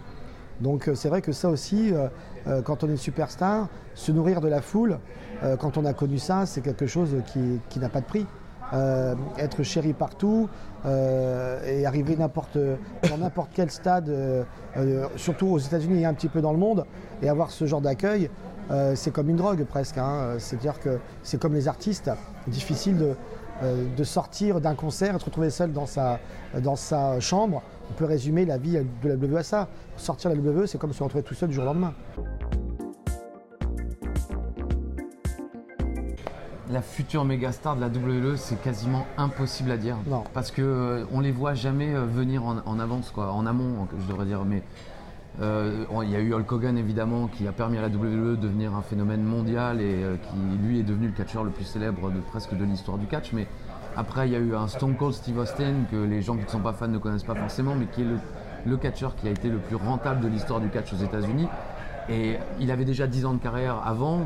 Donc 0.59 0.89
euh, 0.89 0.95
c'est 0.95 1.07
vrai 1.07 1.21
que 1.21 1.31
ça 1.31 1.49
aussi, 1.49 1.93
euh, 1.93 2.61
quand 2.63 2.83
on 2.83 2.89
est 2.89 2.97
superstar, 2.97 3.69
se 3.95 4.11
nourrir 4.11 4.41
de 4.41 4.49
la 4.49 4.61
foule, 4.61 4.99
quand 5.61 5.77
on 5.77 5.85
a 5.85 5.93
connu 5.93 6.19
ça, 6.19 6.45
c'est 6.45 6.59
quelque 6.59 6.85
chose 6.85 7.15
qui, 7.69 7.79
n'a 7.79 7.87
pas 7.87 8.01
de 8.01 8.05
prix. 8.05 8.25
Être 8.71 9.63
chéri 9.63 9.93
partout 9.93 10.49
et 10.85 11.85
arriver 11.85 12.15
n'importe, 12.15 12.57
dans 13.09 13.17
n'importe 13.17 13.49
quel 13.53 13.71
stade, 13.71 14.13
surtout 15.15 15.47
aux 15.47 15.59
États-Unis 15.59 16.01
et 16.01 16.05
un 16.05 16.13
petit 16.13 16.29
peu 16.29 16.41
dans 16.41 16.51
le 16.51 16.59
monde, 16.59 16.85
et 17.21 17.29
avoir 17.29 17.51
ce 17.51 17.65
genre 17.65 17.81
d'accueil, 17.81 18.29
euh, 18.71 18.93
c'est 18.95 19.11
comme 19.11 19.29
une 19.29 19.35
drogue 19.35 19.63
presque. 19.65 19.97
Hein. 19.97 20.35
C'est-à-dire 20.37 20.79
que 20.79 20.99
c'est 21.23 21.39
comme 21.39 21.53
les 21.53 21.67
artistes, 21.67 22.11
difficile 22.47 22.97
de, 22.97 23.15
euh, 23.63 24.03
sortir 24.03 24.61
d'un 24.61 24.75
concert 24.75 25.15
et 25.15 25.19
se 25.19 25.25
retrouver 25.25 25.49
seul 25.49 25.73
dans 25.73 25.85
sa, 25.85 26.19
dans 26.61 26.75
sa 26.75 27.19
chambre. 27.19 27.61
On 27.89 27.93
peut 27.93 28.05
résumer 28.05 28.45
la 28.45 28.57
vie 28.57 28.77
de 29.03 29.09
la 29.09 29.15
WWE 29.15 29.37
à 29.37 29.43
ça. 29.43 29.67
Sortir 29.97 30.31
de 30.31 30.35
la 30.35 30.41
WWE, 30.41 30.67
c'est 30.67 30.77
comme 30.77 30.93
se 30.93 31.03
retrouver 31.03 31.23
tout 31.23 31.33
seul 31.33 31.49
du 31.49 31.55
jour 31.55 31.63
au 31.63 31.67
lendemain. 31.67 31.93
La 36.69 36.81
future 36.81 37.25
méga 37.25 37.51
star 37.51 37.75
de 37.75 37.81
la 37.81 37.87
WWE, 37.87 38.35
c'est 38.35 38.61
quasiment 38.61 39.05
impossible 39.17 39.71
à 39.71 39.77
dire. 39.77 39.97
Parce 40.33 40.51
qu'on 40.51 40.61
euh, 40.61 41.05
on 41.11 41.19
les 41.19 41.31
voit 41.31 41.55
jamais 41.55 41.93
venir 41.93 42.45
en, 42.45 42.57
en, 42.65 42.79
avance, 42.79 43.11
quoi, 43.11 43.31
en 43.31 43.45
amont, 43.45 43.87
je 43.99 44.07
devrais 44.07 44.25
dire. 44.25 44.45
Mais 44.45 44.61
euh, 45.41 45.85
il 46.03 46.09
y 46.09 46.15
a 46.15 46.19
eu 46.19 46.33
Hulk 46.33 46.51
Hogan 46.51 46.77
évidemment 46.77 47.27
qui 47.27 47.47
a 47.47 47.51
permis 47.51 47.77
à 47.77 47.81
la 47.81 47.87
WWE 47.87 48.31
de 48.31 48.35
devenir 48.35 48.75
un 48.75 48.81
phénomène 48.81 49.23
mondial 49.23 49.79
et 49.81 50.03
euh, 50.03 50.15
qui 50.17 50.37
lui 50.63 50.79
est 50.79 50.83
devenu 50.83 51.07
le 51.07 51.13
catcheur 51.13 51.43
le 51.43 51.51
plus 51.51 51.63
célèbre 51.63 52.11
de 52.11 52.19
presque 52.19 52.55
de 52.55 52.63
l'histoire 52.65 52.97
du 52.97 53.07
catch. 53.07 53.31
Mais 53.33 53.47
après 53.95 54.27
il 54.27 54.33
y 54.33 54.35
a 54.35 54.39
eu 54.39 54.53
un 54.53 54.67
Stone 54.67 54.95
Cold 54.95 55.13
Steve 55.13 55.37
Austin 55.37 55.85
que 55.89 55.95
les 55.95 56.21
gens 56.21 56.35
qui 56.35 56.43
ne 56.43 56.49
sont 56.49 56.59
pas 56.59 56.73
fans 56.73 56.87
ne 56.87 56.97
connaissent 56.97 57.23
pas 57.23 57.35
forcément, 57.35 57.73
mais 57.75 57.85
qui 57.85 58.01
est 58.01 58.05
le, 58.05 58.17
le 58.65 58.77
catcheur 58.77 59.15
qui 59.15 59.27
a 59.27 59.31
été 59.31 59.49
le 59.49 59.59
plus 59.59 59.77
rentable 59.77 60.19
de 60.21 60.27
l'histoire 60.27 60.59
du 60.59 60.69
catch 60.69 60.91
aux 60.93 61.03
États-Unis. 61.03 61.47
Et 62.09 62.37
il 62.59 62.71
avait 62.71 62.85
déjà 62.85 63.07
10 63.07 63.25
ans 63.25 63.33
de 63.33 63.39
carrière 63.39 63.81
avant. 63.85 64.25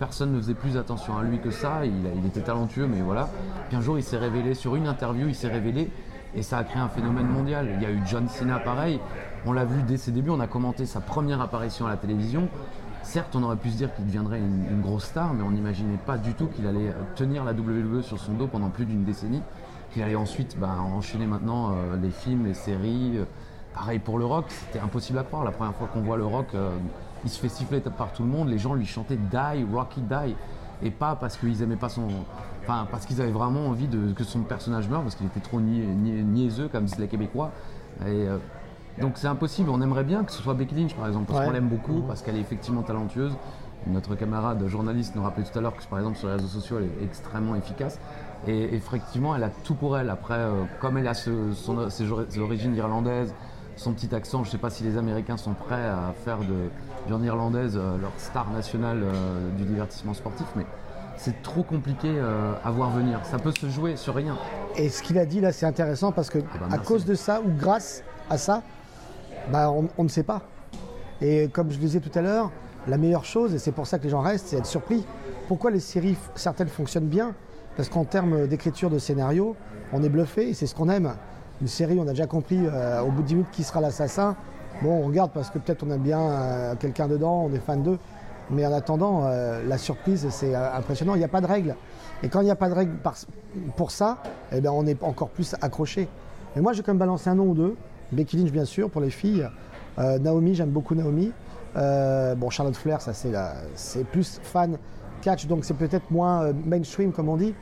Personne 0.00 0.32
ne 0.32 0.40
faisait 0.40 0.54
plus 0.54 0.78
attention 0.78 1.18
à 1.18 1.22
lui 1.22 1.40
que 1.40 1.50
ça. 1.50 1.84
Il, 1.84 2.26
était 2.26 2.40
talentueux, 2.40 2.86
mais 2.86 3.02
voilà. 3.02 3.28
Puis 3.68 3.76
un 3.76 3.82
jour, 3.82 3.98
il 3.98 4.02
s'est 4.02 4.16
révélé 4.16 4.54
sur 4.54 4.74
une 4.74 4.86
interview, 4.86 5.28
il 5.28 5.34
s'est 5.34 5.50
révélé 5.50 5.90
et 6.34 6.42
ça 6.42 6.56
a 6.56 6.64
créé 6.64 6.80
un 6.80 6.88
phénomène 6.88 7.26
mondial. 7.26 7.68
Il 7.76 7.82
y 7.82 7.84
a 7.84 7.90
eu 7.90 8.00
John 8.06 8.26
Cena 8.26 8.58
pareil, 8.60 8.98
on 9.44 9.52
l'a 9.52 9.66
vu 9.66 9.82
dès 9.82 9.98
ses 9.98 10.10
débuts, 10.10 10.30
on 10.30 10.40
a 10.40 10.46
commenté 10.46 10.86
sa 10.86 11.00
première 11.02 11.42
apparition 11.42 11.86
à 11.86 11.90
la 11.90 11.98
télévision. 11.98 12.48
Certes, 13.02 13.36
on 13.36 13.42
aurait 13.42 13.56
pu 13.56 13.68
se 13.68 13.76
dire 13.76 13.94
qu'il 13.94 14.06
deviendrait 14.06 14.38
une, 14.38 14.80
grosse 14.80 15.04
star, 15.04 15.34
mais 15.34 15.42
on 15.42 15.50
n'imaginait 15.50 15.98
pas 16.06 16.16
du 16.16 16.32
tout 16.32 16.46
qu'il 16.46 16.66
allait 16.66 16.94
tenir 17.14 17.44
la 17.44 17.52
WWE 17.52 18.00
sur 18.00 18.18
son 18.18 18.32
dos 18.32 18.46
pendant 18.46 18.70
plus 18.70 18.86
d'une 18.86 19.04
décennie, 19.04 19.42
qu'il 19.92 20.02
allait 20.02 20.16
ensuite 20.16 20.58
bah, 20.58 20.76
enchaîner 20.80 21.26
maintenant 21.26 21.72
euh, 21.72 21.96
les 22.00 22.10
films, 22.10 22.46
les 22.46 22.54
séries. 22.54 23.18
Euh, 23.18 23.24
pareil 23.74 23.98
pour 23.98 24.18
le 24.18 24.24
rock, 24.24 24.46
c'était 24.48 24.78
impossible 24.78 25.18
à 25.18 25.24
croire. 25.24 25.44
La 25.44 25.50
première 25.50 25.74
fois 25.74 25.88
qu'on 25.92 26.00
voit 26.00 26.16
le 26.16 26.24
rock, 26.24 26.46
euh, 26.54 26.70
il 27.24 27.30
se 27.30 27.38
fait 27.38 27.48
siffler 27.48 27.80
par 27.80 28.12
tout 28.12 28.22
le 28.22 28.28
monde, 28.28 28.48
les 28.48 28.58
gens 28.58 28.74
lui 28.74 28.86
chantaient 28.86 29.16
Die, 29.16 29.64
Rocky 29.72 30.00
Die, 30.00 30.34
et 30.82 30.90
pas 30.90 31.14
parce 31.16 31.36
qu'ils 31.36 31.62
aimaient 31.62 31.76
pas 31.76 31.88
son, 31.88 32.08
enfin 32.62 32.86
parce 32.90 33.06
qu'ils 33.06 33.20
avaient 33.20 33.30
vraiment 33.30 33.66
envie 33.66 33.88
de, 33.88 34.12
que 34.12 34.24
son 34.24 34.40
personnage 34.40 34.88
meure, 34.88 35.02
parce 35.02 35.14
qu'il 35.14 35.26
était 35.26 35.40
trop 35.40 35.60
niaiseux 35.60 36.68
comme 36.68 36.84
disent 36.84 36.98
les 36.98 37.08
Québécois. 37.08 37.50
Et, 38.06 38.26
donc 39.00 39.12
c'est 39.16 39.28
impossible. 39.28 39.70
On 39.70 39.80
aimerait 39.80 40.04
bien 40.04 40.24
que 40.24 40.32
ce 40.32 40.42
soit 40.42 40.54
Becky 40.54 40.74
Lynch 40.74 40.94
par 40.94 41.06
exemple, 41.06 41.32
parce 41.32 41.46
qu'on 41.46 41.52
l'aime 41.52 41.68
beaucoup, 41.68 42.02
parce 42.02 42.22
qu'elle 42.22 42.36
est 42.36 42.40
effectivement 42.40 42.82
talentueuse. 42.82 43.32
Notre 43.86 44.14
camarade 44.14 44.66
journaliste 44.66 45.14
nous 45.16 45.22
rappelait 45.22 45.44
tout 45.44 45.58
à 45.58 45.62
l'heure 45.62 45.74
que 45.74 45.82
par 45.84 45.98
exemple 45.98 46.18
sur 46.18 46.28
les 46.28 46.34
réseaux 46.34 46.48
sociaux 46.48 46.76
elle 46.78 46.84
est 46.84 47.04
extrêmement 47.04 47.56
efficace. 47.56 47.98
Et 48.46 48.74
effectivement 48.74 49.34
elle 49.34 49.44
a 49.44 49.50
tout 49.50 49.74
pour 49.74 49.96
elle. 49.96 50.10
Après, 50.10 50.34
euh, 50.34 50.64
comme 50.80 50.98
elle 50.98 51.08
a 51.08 51.14
ses, 51.14 51.30
origines 52.38 52.74
irlandaises, 52.74 53.34
son 53.80 53.94
petit 53.94 54.14
accent, 54.14 54.44
je 54.44 54.48
ne 54.48 54.52
sais 54.52 54.58
pas 54.58 54.68
si 54.68 54.84
les 54.84 54.98
Américains 54.98 55.38
sont 55.38 55.54
prêts 55.54 55.86
à 55.86 56.12
faire 56.24 56.40
de 56.40 56.68
viande 57.06 57.24
irlandaise 57.24 57.78
euh, 57.78 57.96
leur 57.96 58.12
star 58.18 58.50
nationale 58.50 59.02
euh, 59.02 59.50
du 59.56 59.64
divertissement 59.64 60.12
sportif, 60.12 60.46
mais 60.54 60.66
c'est 61.16 61.42
trop 61.42 61.62
compliqué 61.62 62.18
à 62.64 62.70
voir 62.70 62.90
venir. 62.90 63.20
Ça 63.24 63.38
peut 63.38 63.52
se 63.52 63.68
jouer 63.68 63.96
sur 63.96 64.14
rien. 64.14 64.38
Et 64.76 64.88
ce 64.88 65.02
qu'il 65.02 65.18
a 65.18 65.26
dit 65.26 65.42
là, 65.42 65.52
c'est 65.52 65.66
intéressant 65.66 66.12
parce 66.12 66.30
que 66.30 66.38
eh 66.38 66.58
ben, 66.58 66.72
à 66.72 66.78
cause 66.78 67.04
de 67.04 67.14
ça 67.14 67.42
ou 67.42 67.50
grâce 67.58 68.02
à 68.30 68.38
ça, 68.38 68.62
bah, 69.52 69.70
on, 69.70 70.02
ne 70.02 70.08
sait 70.08 70.22
pas. 70.22 70.40
Et 71.20 71.48
comme 71.48 71.70
je 71.70 71.76
le 71.76 71.84
disais 71.84 72.00
tout 72.00 72.18
à 72.18 72.22
l'heure, 72.22 72.50
la 72.86 72.96
meilleure 72.96 73.26
chose, 73.26 73.54
et 73.54 73.58
c'est 73.58 73.72
pour 73.72 73.86
ça 73.86 73.98
que 73.98 74.04
les 74.04 74.08
gens 74.08 74.22
restent, 74.22 74.46
c'est 74.46 74.56
être 74.56 74.66
surpris. 74.66 75.04
Pourquoi 75.46 75.70
les 75.70 75.80
séries, 75.80 76.16
certaines 76.36 76.68
fonctionnent 76.68 77.08
bien? 77.08 77.34
Parce 77.76 77.90
qu'en 77.90 78.04
termes 78.04 78.46
d'écriture 78.46 78.88
de 78.88 78.98
scénario, 78.98 79.56
on 79.92 80.02
est 80.02 80.08
bluffé 80.08 80.48
et 80.48 80.54
c'est 80.54 80.66
ce 80.66 80.74
qu'on 80.74 80.88
aime. 80.88 81.12
Une 81.60 81.68
série, 81.68 81.98
on 82.00 82.06
a 82.06 82.10
déjà 82.12 82.26
compris 82.26 82.58
euh, 82.58 83.02
au 83.02 83.10
bout 83.10 83.20
de 83.20 83.26
10 83.26 83.34
minutes 83.34 83.50
qui 83.52 83.64
sera 83.64 83.82
l'assassin. 83.82 84.34
Bon, 84.82 85.02
on 85.02 85.06
regarde 85.06 85.30
parce 85.32 85.50
que 85.50 85.58
peut-être 85.58 85.84
on 85.86 85.90
aime 85.90 86.00
bien 86.00 86.18
euh, 86.18 86.74
quelqu'un 86.74 87.06
dedans, 87.06 87.42
on 87.44 87.52
est 87.52 87.58
fan 87.58 87.82
d'eux. 87.82 87.98
Mais 88.48 88.64
en 88.64 88.72
attendant, 88.72 89.24
euh, 89.26 89.62
la 89.68 89.76
surprise, 89.76 90.26
c'est 90.30 90.54
impressionnant. 90.54 91.14
Il 91.14 91.18
n'y 91.18 91.24
a 91.24 91.28
pas 91.28 91.42
de 91.42 91.46
règles. 91.46 91.76
Et 92.22 92.28
quand 92.30 92.40
il 92.40 92.44
n'y 92.44 92.50
a 92.50 92.56
pas 92.56 92.70
de 92.70 92.74
règles 92.74 92.94
pour 93.76 93.90
ça, 93.90 94.22
eh 94.52 94.60
bien, 94.62 94.72
on 94.72 94.86
est 94.86 95.02
encore 95.02 95.28
plus 95.28 95.54
accroché. 95.60 96.08
Mais 96.56 96.62
moi, 96.62 96.72
j'ai 96.72 96.82
quand 96.82 96.92
même 96.92 96.98
balancé 96.98 97.28
un 97.28 97.34
nom 97.34 97.48
ou 97.48 97.54
deux. 97.54 97.76
Becky 98.10 98.38
Lynch, 98.38 98.50
bien 98.50 98.64
sûr, 98.64 98.90
pour 98.90 99.02
les 99.02 99.10
filles. 99.10 99.46
Naomi, 99.98 100.54
j'aime 100.54 100.70
beaucoup 100.70 100.94
Naomi. 100.94 101.30
Bon, 101.74 102.50
Charlotte 102.50 102.74
Flair, 102.74 103.00
ça 103.00 103.12
c'est 103.12 104.04
plus 104.06 104.40
fan 104.42 104.78
catch, 105.22 105.46
donc 105.46 105.64
c'est 105.64 105.74
peut-être 105.74 106.10
moins 106.10 106.52
mainstream 106.64 107.12
comme 107.12 107.28
on 107.28 107.36
dit. 107.36 107.54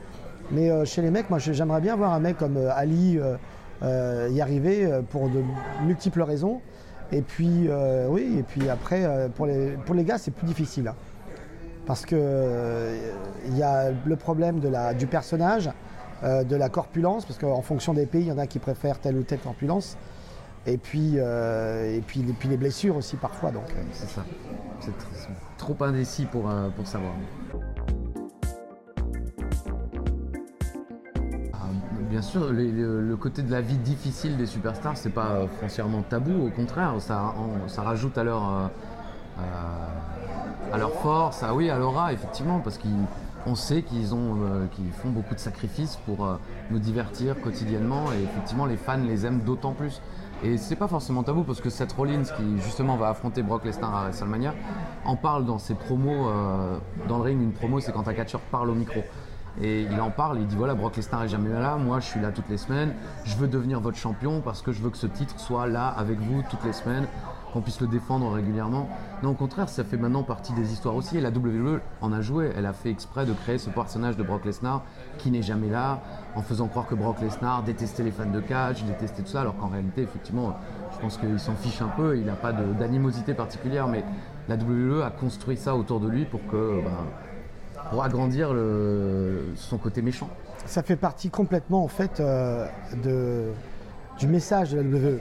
Mais 0.51 0.85
chez 0.85 1.03
les 1.03 1.11
mecs, 1.11 1.29
moi 1.29 1.37
j'aimerais 1.37 1.81
bien 1.81 1.95
voir 1.95 2.13
un 2.13 2.19
mec 2.19 2.37
comme 2.37 2.57
Ali 2.75 3.19
y 3.81 4.41
arriver 4.41 4.87
pour 5.09 5.29
de 5.29 5.41
multiples 5.83 6.21
raisons. 6.21 6.61
Et 7.11 7.21
puis, 7.21 7.69
oui, 8.07 8.35
et 8.39 8.43
puis 8.43 8.69
après, 8.69 9.29
pour, 9.35 9.45
les, 9.45 10.03
gars, 10.03 10.17
c'est 10.17 10.31
plus 10.31 10.47
difficile. 10.47 10.89
Hein. 10.89 10.95
parce 11.85 12.05
qu'il 12.05 12.17
il 13.47 13.57
y 13.57 13.63
a 13.63 13.91
le 13.91 14.15
problème 14.15 14.59
du 14.97 15.07
personnage, 15.07 15.69
de 16.23 16.55
la 16.55 16.69
corpulence, 16.69 17.25
parce 17.25 17.39
qu'en 17.39 17.61
fonction 17.61 17.93
des 17.93 18.05
pays, 18.05 18.23
il 18.23 18.27
y 18.27 18.31
en 18.31 18.37
a 18.37 18.47
qui 18.47 18.59
préfèrent 18.59 18.99
telle 18.99 19.15
ou 19.15 19.23
telle 19.23 19.39
corpulence. 19.39 19.97
Et 20.65 20.77
puis, 20.77 21.13
euh, 21.15 21.99
les 22.45 22.57
blessures 22.57 22.97
aussi 22.97 23.15
parfois. 23.15 23.49
Euh, 23.49 23.83
c'est 23.91 24.09
ça. 24.09 24.23
C'est 24.79 24.91
trop 25.57 25.75
indécis 25.81 26.27
euh, 26.35 26.69
pour 26.69 26.87
savoir. 26.87 27.13
Bien 32.09 32.21
sûr, 32.21 32.51
le, 32.51 33.15
côté 33.15 33.41
de 33.41 33.51
la 33.51 33.61
vie 33.61 33.77
difficile 33.77 34.37
des 34.37 34.45
superstars, 34.45 34.97
c'est 34.97 35.09
pas 35.09 35.47
foncièrement 35.59 36.01
tabou, 36.01 36.47
au 36.47 36.49
contraire, 36.49 36.93
ça, 36.99 37.33
rajoute 37.77 38.17
alors 38.17 38.69
à 40.71 40.77
leur 40.77 40.93
force, 40.93 41.43
ah 41.43 41.53
oui, 41.53 41.69
à 41.69 41.77
l'aura, 41.77 42.13
effectivement, 42.13 42.59
parce 42.59 42.77
qu'on 42.77 43.55
sait 43.55 43.81
qu'ils 43.81 44.13
ont, 44.13 44.37
euh, 44.43 44.65
qu'ils 44.71 44.91
font 44.91 45.09
beaucoup 45.09 45.33
de 45.33 45.39
sacrifices 45.39 45.97
pour 46.05 46.25
euh, 46.25 46.35
nous 46.71 46.79
divertir 46.79 47.39
quotidiennement, 47.41 48.05
et 48.11 48.23
effectivement, 48.23 48.65
les 48.65 48.77
fans 48.77 48.97
les 48.97 49.25
aiment 49.25 49.41
d'autant 49.41 49.73
plus. 49.73 50.01
Et 50.43 50.57
c'est 50.57 50.75
pas 50.75 50.87
forcément 50.87 51.23
tabou 51.23 51.43
parce 51.43 51.59
que 51.59 51.69
Seth 51.69 51.91
Rollins, 51.91 52.23
qui 52.23 52.61
justement 52.63 52.95
va 52.95 53.09
affronter 53.09 53.43
Brock 53.43 53.65
Lesnar 53.65 53.93
à 53.93 54.03
WrestleMania, 54.03 54.53
en 55.03 55.17
parle 55.17 55.45
dans 55.45 55.59
ses 55.59 55.73
promos, 55.73 56.29
euh, 56.29 56.77
dans 57.09 57.17
le 57.17 57.23
ring. 57.23 57.41
Une 57.41 57.51
promo, 57.51 57.81
c'est 57.81 57.91
quand 57.91 58.07
un 58.07 58.13
catcheur 58.13 58.39
parle 58.51 58.69
au 58.69 58.75
micro. 58.75 59.01
Et 59.61 59.81
il 59.81 59.99
en 59.99 60.09
parle, 60.09 60.39
il 60.39 60.47
dit 60.47 60.55
voilà, 60.55 60.73
Brock 60.73 60.95
Lesnar 60.95 61.23
est 61.23 61.29
jamais 61.29 61.49
là, 61.49 61.75
moi 61.75 61.99
je 61.99 62.05
suis 62.05 62.19
là 62.19 62.31
toutes 62.31 62.49
les 62.49 62.57
semaines, 62.57 62.93
je 63.25 63.35
veux 63.35 63.47
devenir 63.47 63.79
votre 63.79 63.97
champion 63.97 64.41
parce 64.41 64.61
que 64.61 64.71
je 64.71 64.81
veux 64.81 64.89
que 64.89 64.97
ce 64.97 65.07
titre 65.07 65.39
soit 65.39 65.67
là 65.67 65.87
avec 65.87 66.19
vous 66.19 66.43
toutes 66.49 66.63
les 66.63 66.73
semaines, 66.73 67.07
qu'on 67.51 67.61
puisse 67.61 67.81
le 67.81 67.87
défendre 67.87 68.31
régulièrement. 68.31 68.89
Non, 69.23 69.31
au 69.31 69.33
contraire, 69.33 69.69
ça 69.69 69.83
fait 69.83 69.97
maintenant 69.97 70.23
partie 70.23 70.53
des 70.53 70.71
histoires 70.71 70.95
aussi. 70.95 71.17
Et 71.17 71.21
la 71.21 71.29
WWE 71.29 71.79
en 72.01 72.13
a 72.13 72.21
joué, 72.21 72.51
elle 72.55 72.65
a 72.65 72.73
fait 72.73 72.89
exprès 72.89 73.25
de 73.25 73.33
créer 73.33 73.57
ce 73.57 73.69
personnage 73.69 74.17
de 74.17 74.23
Brock 74.23 74.45
Lesnar 74.45 74.83
qui 75.17 75.31
n'est 75.31 75.41
jamais 75.41 75.69
là, 75.69 76.01
en 76.35 76.41
faisant 76.41 76.67
croire 76.67 76.87
que 76.87 76.95
Brock 76.95 77.19
Lesnar 77.21 77.63
détestait 77.63 78.03
les 78.03 78.11
fans 78.11 78.29
de 78.29 78.39
catch, 78.39 78.83
détestait 78.83 79.23
tout 79.23 79.29
ça, 79.29 79.41
alors 79.41 79.57
qu'en 79.57 79.67
réalité, 79.67 80.03
effectivement, 80.03 80.55
je 80.93 80.99
pense 80.99 81.17
qu'il 81.17 81.39
s'en 81.39 81.55
fiche 81.55 81.81
un 81.81 81.87
peu, 81.87 82.17
il 82.17 82.25
n'a 82.25 82.35
pas 82.35 82.53
d'animosité 82.53 83.33
particulière, 83.33 83.87
mais 83.87 84.03
la 84.47 84.55
WWE 84.55 85.01
a 85.01 85.09
construit 85.11 85.57
ça 85.57 85.75
autour 85.75 85.99
de 85.99 86.07
lui 86.07 86.25
pour 86.25 86.45
que. 86.47 86.81
bah, 86.83 87.05
pour 87.89 88.03
agrandir 88.03 88.53
le- 88.53 89.45
son 89.55 89.77
côté 89.77 90.01
méchant. 90.01 90.29
Ça 90.65 90.83
fait 90.83 90.95
partie 90.95 91.29
complètement 91.29 91.83
en 91.83 91.87
fait 91.87 92.19
euh, 92.19 92.65
de, 93.03 93.45
du 94.19 94.27
message 94.27 94.71
de 94.71 94.77
la 94.77 94.83
WWE. 94.83 95.19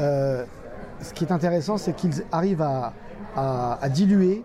Euh, 0.00 0.44
ce 1.00 1.12
qui 1.14 1.24
est 1.24 1.32
intéressant, 1.32 1.76
c'est 1.78 1.94
qu'ils 1.94 2.24
arrivent 2.32 2.62
à, 2.62 2.92
à- 3.36 3.78
à 3.80 3.88
diluer 3.88 4.44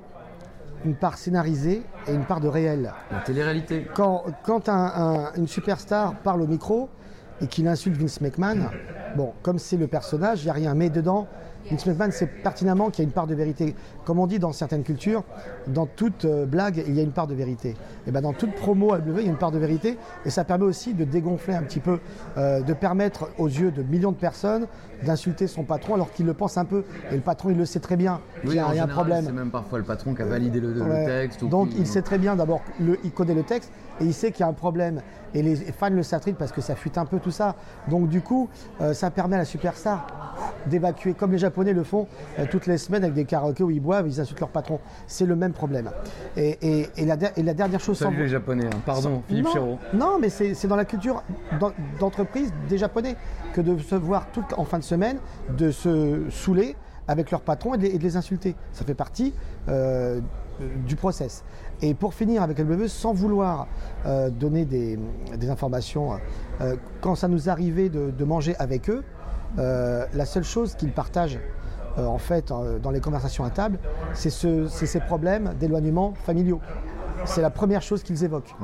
une 0.86 0.96
part 0.96 1.18
scénarisée 1.18 1.84
et 2.08 2.14
une 2.14 2.26
part 2.26 2.40
de 2.42 2.48
réel. 2.48 2.92
La 3.12 3.20
télé-réalité. 3.22 3.88
Quand, 3.94 4.24
quand 4.44 4.70
un- 4.70 4.74
un- 4.96 5.34
une 5.36 5.48
superstar 5.48 6.14
parle 6.24 6.42
au 6.42 6.48
micro 6.48 6.90
et 7.42 7.48
qu'il 7.48 7.68
insulte 7.68 7.98
Vince 7.98 8.22
McMahon, 8.22 8.70
bon, 9.16 9.34
comme 9.42 9.60
c'est 9.60 9.78
le 9.78 9.88
personnage, 9.88 10.42
il 10.42 10.46
n'y 10.46 10.50
a 10.52 10.54
rien. 10.54 10.74
Mais 10.76 10.90
dedans, 10.90 11.28
Vince 11.70 11.86
McMahon 11.86 12.12
sait 12.12 12.28
pertinemment 12.28 12.90
qu'il 12.90 13.04
y 13.04 13.06
a 13.06 13.08
une 13.08 13.14
part 13.14 13.28
de 13.28 13.36
vérité. 13.36 13.76
Comme 14.06 14.20
on 14.20 14.28
dit 14.28 14.40
dans 14.40 14.52
certaines 14.52 14.84
cultures, 14.84 15.24
dans 15.68 15.86
toute 15.86 16.26
euh, 16.26 16.46
blague, 16.46 16.84
il 16.88 16.94
y 16.96 17.00
a 17.00 17.04
une 17.04 17.12
part 17.12 17.28
de 17.28 17.34
vérité. 17.34 17.76
Et 18.08 18.12
ben 18.12 18.22
dans 18.22 18.34
toute 18.34 18.54
promo 18.56 18.94
à 18.94 18.98
WWE, 18.98 19.20
il 19.20 19.24
y 19.24 19.28
a 19.28 19.32
une 19.32 19.38
part 19.38 19.52
de 19.52 19.58
vérité. 19.60 19.98
Et 20.26 20.30
ça 20.30 20.44
permet 20.44 20.66
aussi 20.66 20.94
de 20.94 21.04
dégonfler 21.04 21.54
un 21.56 21.64
petit 21.64 21.80
peu, 21.80 22.00
euh, 22.38 22.62
de 22.62 22.74
permettre 22.74 23.30
aux 23.38 23.48
yeux 23.48 23.72
de 23.72 23.82
millions 23.84 24.12
de 24.12 24.18
personnes 24.18 24.68
d'insulter 25.06 25.48
son 25.48 25.64
patron 25.64 25.96
alors 25.96 26.12
qu'il 26.14 26.26
le 26.26 26.34
pense 26.34 26.58
un 26.58 26.66
peu. 26.66 26.84
Et 27.12 27.16
le 27.16 27.22
patron, 27.22 27.50
il 27.50 27.58
le 27.58 27.66
sait 27.66 27.80
très 27.80 27.98
bien 27.98 28.20
qu'il 28.42 28.54
y 28.56 28.60
a, 28.60 28.68
en 28.68 28.72
il 28.72 28.76
y 28.78 28.80
a 28.80 28.84
un 28.84 28.86
général, 28.88 28.90
problème. 28.94 29.24
C'est 29.26 29.32
même 29.34 29.52
parfois 29.52 29.80
le 29.80 29.86
patron 29.86 30.14
qui 30.14 30.22
a 30.22 30.26
validé 30.26 30.60
le, 30.60 30.74
le 30.74 30.82
Ouais. 30.84 31.06
texte. 31.06 31.42
ou 31.42 31.48
Donc 31.48 31.70
il 31.78 31.88
sait 31.88 32.02
très 32.02 32.18
bien 32.18 32.36
d'abord, 32.36 32.62
il 33.04 33.12
connaît 33.12 33.34
le 33.34 33.44
texte 33.44 33.72
et 34.02 34.06
il 34.06 34.14
sait 34.14 34.32
qu'il 34.32 34.42
y 34.42 34.44
a 34.44 34.50
un 34.50 34.54
problème. 34.54 35.02
Et 35.34 35.42
les 35.42 35.56
fans 35.56 35.90
le 35.90 36.04
s'attritent 36.04 36.38
parce 36.38 36.52
que 36.52 36.62
ça 36.62 36.76
fuite 36.76 36.98
un 36.98 37.06
peu 37.06 37.20
tout 37.20 37.32
ça. 37.32 37.56
Donc 37.90 38.08
du 38.08 38.22
coup, 38.22 38.50
euh, 38.82 38.94
ça 38.94 39.10
permet 39.12 39.36
à 39.36 39.40
la 39.40 39.46
superstar 39.46 40.08
d'évacuer, 40.68 41.14
comme 41.14 41.32
les 41.32 41.38
Japonais 41.38 41.53
le 41.62 41.84
font 41.84 42.08
euh, 42.40 42.46
toutes 42.50 42.66
les 42.68 42.78
semaines 42.78 43.04
avec 43.04 43.14
des 43.16 43.26
karaokés 43.26 43.64
où 43.64 43.70
ils 43.70 43.80
boivent, 43.80 44.08
ils 44.08 44.20
insultent 44.20 44.40
leur 44.40 44.50
patron. 44.50 44.80
C'est 45.08 45.26
le 45.26 45.36
même 45.36 45.54
problème. 45.54 45.90
Et, 46.36 46.58
et- 46.62 46.90
et 46.98 47.06
la, 47.06 47.16
der- 47.16 47.32
et 47.38 47.44
la 47.44 47.54
dernière 47.54 47.80
chose... 47.80 47.98
Salut 47.98 48.16
sans- 48.16 48.22
les 48.22 48.28
Japonais, 48.30 48.66
hein. 48.66 48.80
pardon, 48.86 49.22
Philippe 49.28 49.48
non. 49.56 49.78
Non, 49.94 50.18
mais 50.20 50.30
c'est 50.30 50.68
dans 50.68 50.76
la 50.76 50.86
culture 50.86 51.24
d'en- 51.60 51.72
d'entreprise 52.00 52.52
des 52.68 52.78
Japonais 52.78 53.16
que 53.54 53.62
de 53.62 53.78
se 53.78 53.96
voir 53.96 54.28
tout, 54.34 54.44
en 54.58 54.66
fin 54.66 54.80
de 54.80 54.84
semaine, 54.84 55.18
de 55.58 55.70
se 55.72 56.24
saouler 56.30 56.76
avec 57.08 57.32
leur 57.32 57.42
patron 57.42 57.74
et 57.76 57.78
de 57.78 57.84
les, 57.84 57.90
et 57.96 57.98
de 57.98 58.04
les 58.04 58.16
insulter. 58.18 58.56
Ça 58.72 58.86
fait 58.86 58.94
partie 58.94 59.34
euh, 59.70 60.22
du 60.88 60.96
process. 60.96 61.44
Et 61.82 61.94
pour 61.96 62.14
finir 62.14 62.42
avec 62.44 62.60
LBV, 62.60 62.88
sans 62.88 63.12
vouloir 63.14 63.68
euh, 64.06 64.30
donner 64.30 64.64
des, 64.64 64.98
des 65.38 65.50
informations, 65.50 66.12
euh, 66.62 66.76
quand 67.02 67.16
ça 67.16 67.28
nous 67.28 67.50
arrivait 67.50 67.90
de, 67.90 68.12
de 68.12 68.24
manger 68.24 68.56
avec 68.58 68.90
eux, 68.90 69.04
la 69.58 70.26
seule 70.26 70.44
chose 70.44 70.76
qu'ils 70.76 70.92
partagent 70.92 71.40
euh, 71.98 72.06
en 72.06 72.18
fait 72.18 72.52
euh, 72.52 72.80
dans 72.80 72.90
les 72.92 73.00
conversations 73.02 73.44
à 73.46 73.50
table, 73.52 73.78
c'est 74.14 74.32
ce- 74.32 74.68
ces 74.68 75.00
problèmes 75.00 75.54
d'éloignement 75.60 76.14
familiaux. 76.26 76.60
C'est 77.26 77.42
la 77.42 77.52
première 77.52 77.82
chose 77.82 78.02
qu'ils 78.04 78.24
évoquent. 78.24 78.56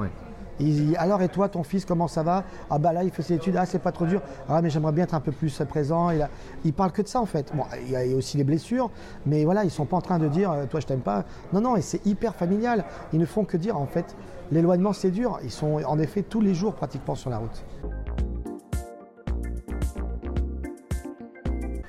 Alors 0.98 1.22
et 1.22 1.30
toi, 1.30 1.48
ton 1.48 1.64
fils, 1.64 1.86
comment 1.86 2.10
ça 2.10 2.22
va? 2.22 2.44
Ah 2.70 2.80
bah 2.80 2.92
là, 2.92 3.04
il 3.06 3.12
fait 3.12 3.22
ses 3.22 3.36
études, 3.36 3.56
ah 3.56 3.66
c'est 3.66 3.80
pas 3.80 3.94
trop 3.94 4.06
dur, 4.06 4.22
ah 4.50 4.62
mais 4.62 4.70
j'aimerais 4.70 4.92
bien 4.92 5.06
être 5.06 5.14
un 5.14 5.22
peu 5.22 5.32
plus 5.32 5.62
présent. 5.70 6.10
Il, 6.10 6.22
a- 6.22 6.30
il 6.66 6.74
parle 6.74 6.92
que 6.92 7.02
de 7.02 7.08
ça 7.08 7.22
en 7.22 7.26
fait. 7.26 7.54
Bon, 7.56 7.64
il 7.86 7.92
y 7.92 7.96
a 7.96 8.04
aussi 8.18 8.36
les 8.38 8.44
blessures, 8.44 8.90
mais 9.26 9.46
voilà, 9.46 9.64
ils 9.64 9.72
sont 9.72 9.86
pas 9.86 9.96
en 9.96 10.02
train 10.02 10.20
de 10.20 10.28
dire, 10.28 10.52
euh, 10.52 10.66
toi 10.66 10.82
je 10.82 10.88
t'aime 10.88 11.00
pas. 11.00 11.24
Non, 11.54 11.62
non, 11.62 11.76
et 11.78 11.82
c'est 11.82 12.06
hyper 12.06 12.36
familial. 12.36 12.84
Ils 13.14 13.20
ne 13.20 13.26
font 13.26 13.46
que 13.46 13.56
dire 13.56 13.78
en 13.78 13.86
fait, 13.86 14.18
l'éloignement 14.52 14.92
c'est 14.92 15.12
dur. 15.12 15.40
Ils 15.46 15.52
sont 15.52 15.82
en 15.86 15.98
effet 16.00 16.24
tous 16.24 16.42
les 16.42 16.54
jours 16.54 16.74
pratiquement 16.76 17.16
sur 17.16 17.30
la 17.30 17.38
route. 17.38 17.64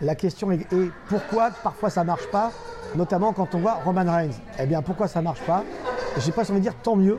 La 0.02 0.14
question 0.14 0.50
est, 0.50 0.60
est 0.72 0.90
pourquoi 1.08 1.50
parfois 1.62 1.90
ça 1.90 2.04
marche 2.04 2.26
pas, 2.30 2.52
notamment 2.96 3.32
quand 3.32 3.54
on 3.54 3.58
voit 3.58 3.74
Roman 3.84 4.10
Reigns. 4.10 4.30
Eh 4.58 4.66
bien 4.66 4.82
pourquoi 4.82 5.08
ça 5.08 5.20
marche 5.20 5.42
pas? 5.42 5.62
J'ai 6.18 6.32
pas 6.32 6.42
envie 6.42 6.60
de 6.60 6.64
dire 6.64 6.74
tant 6.82 6.96
mieux, 6.96 7.18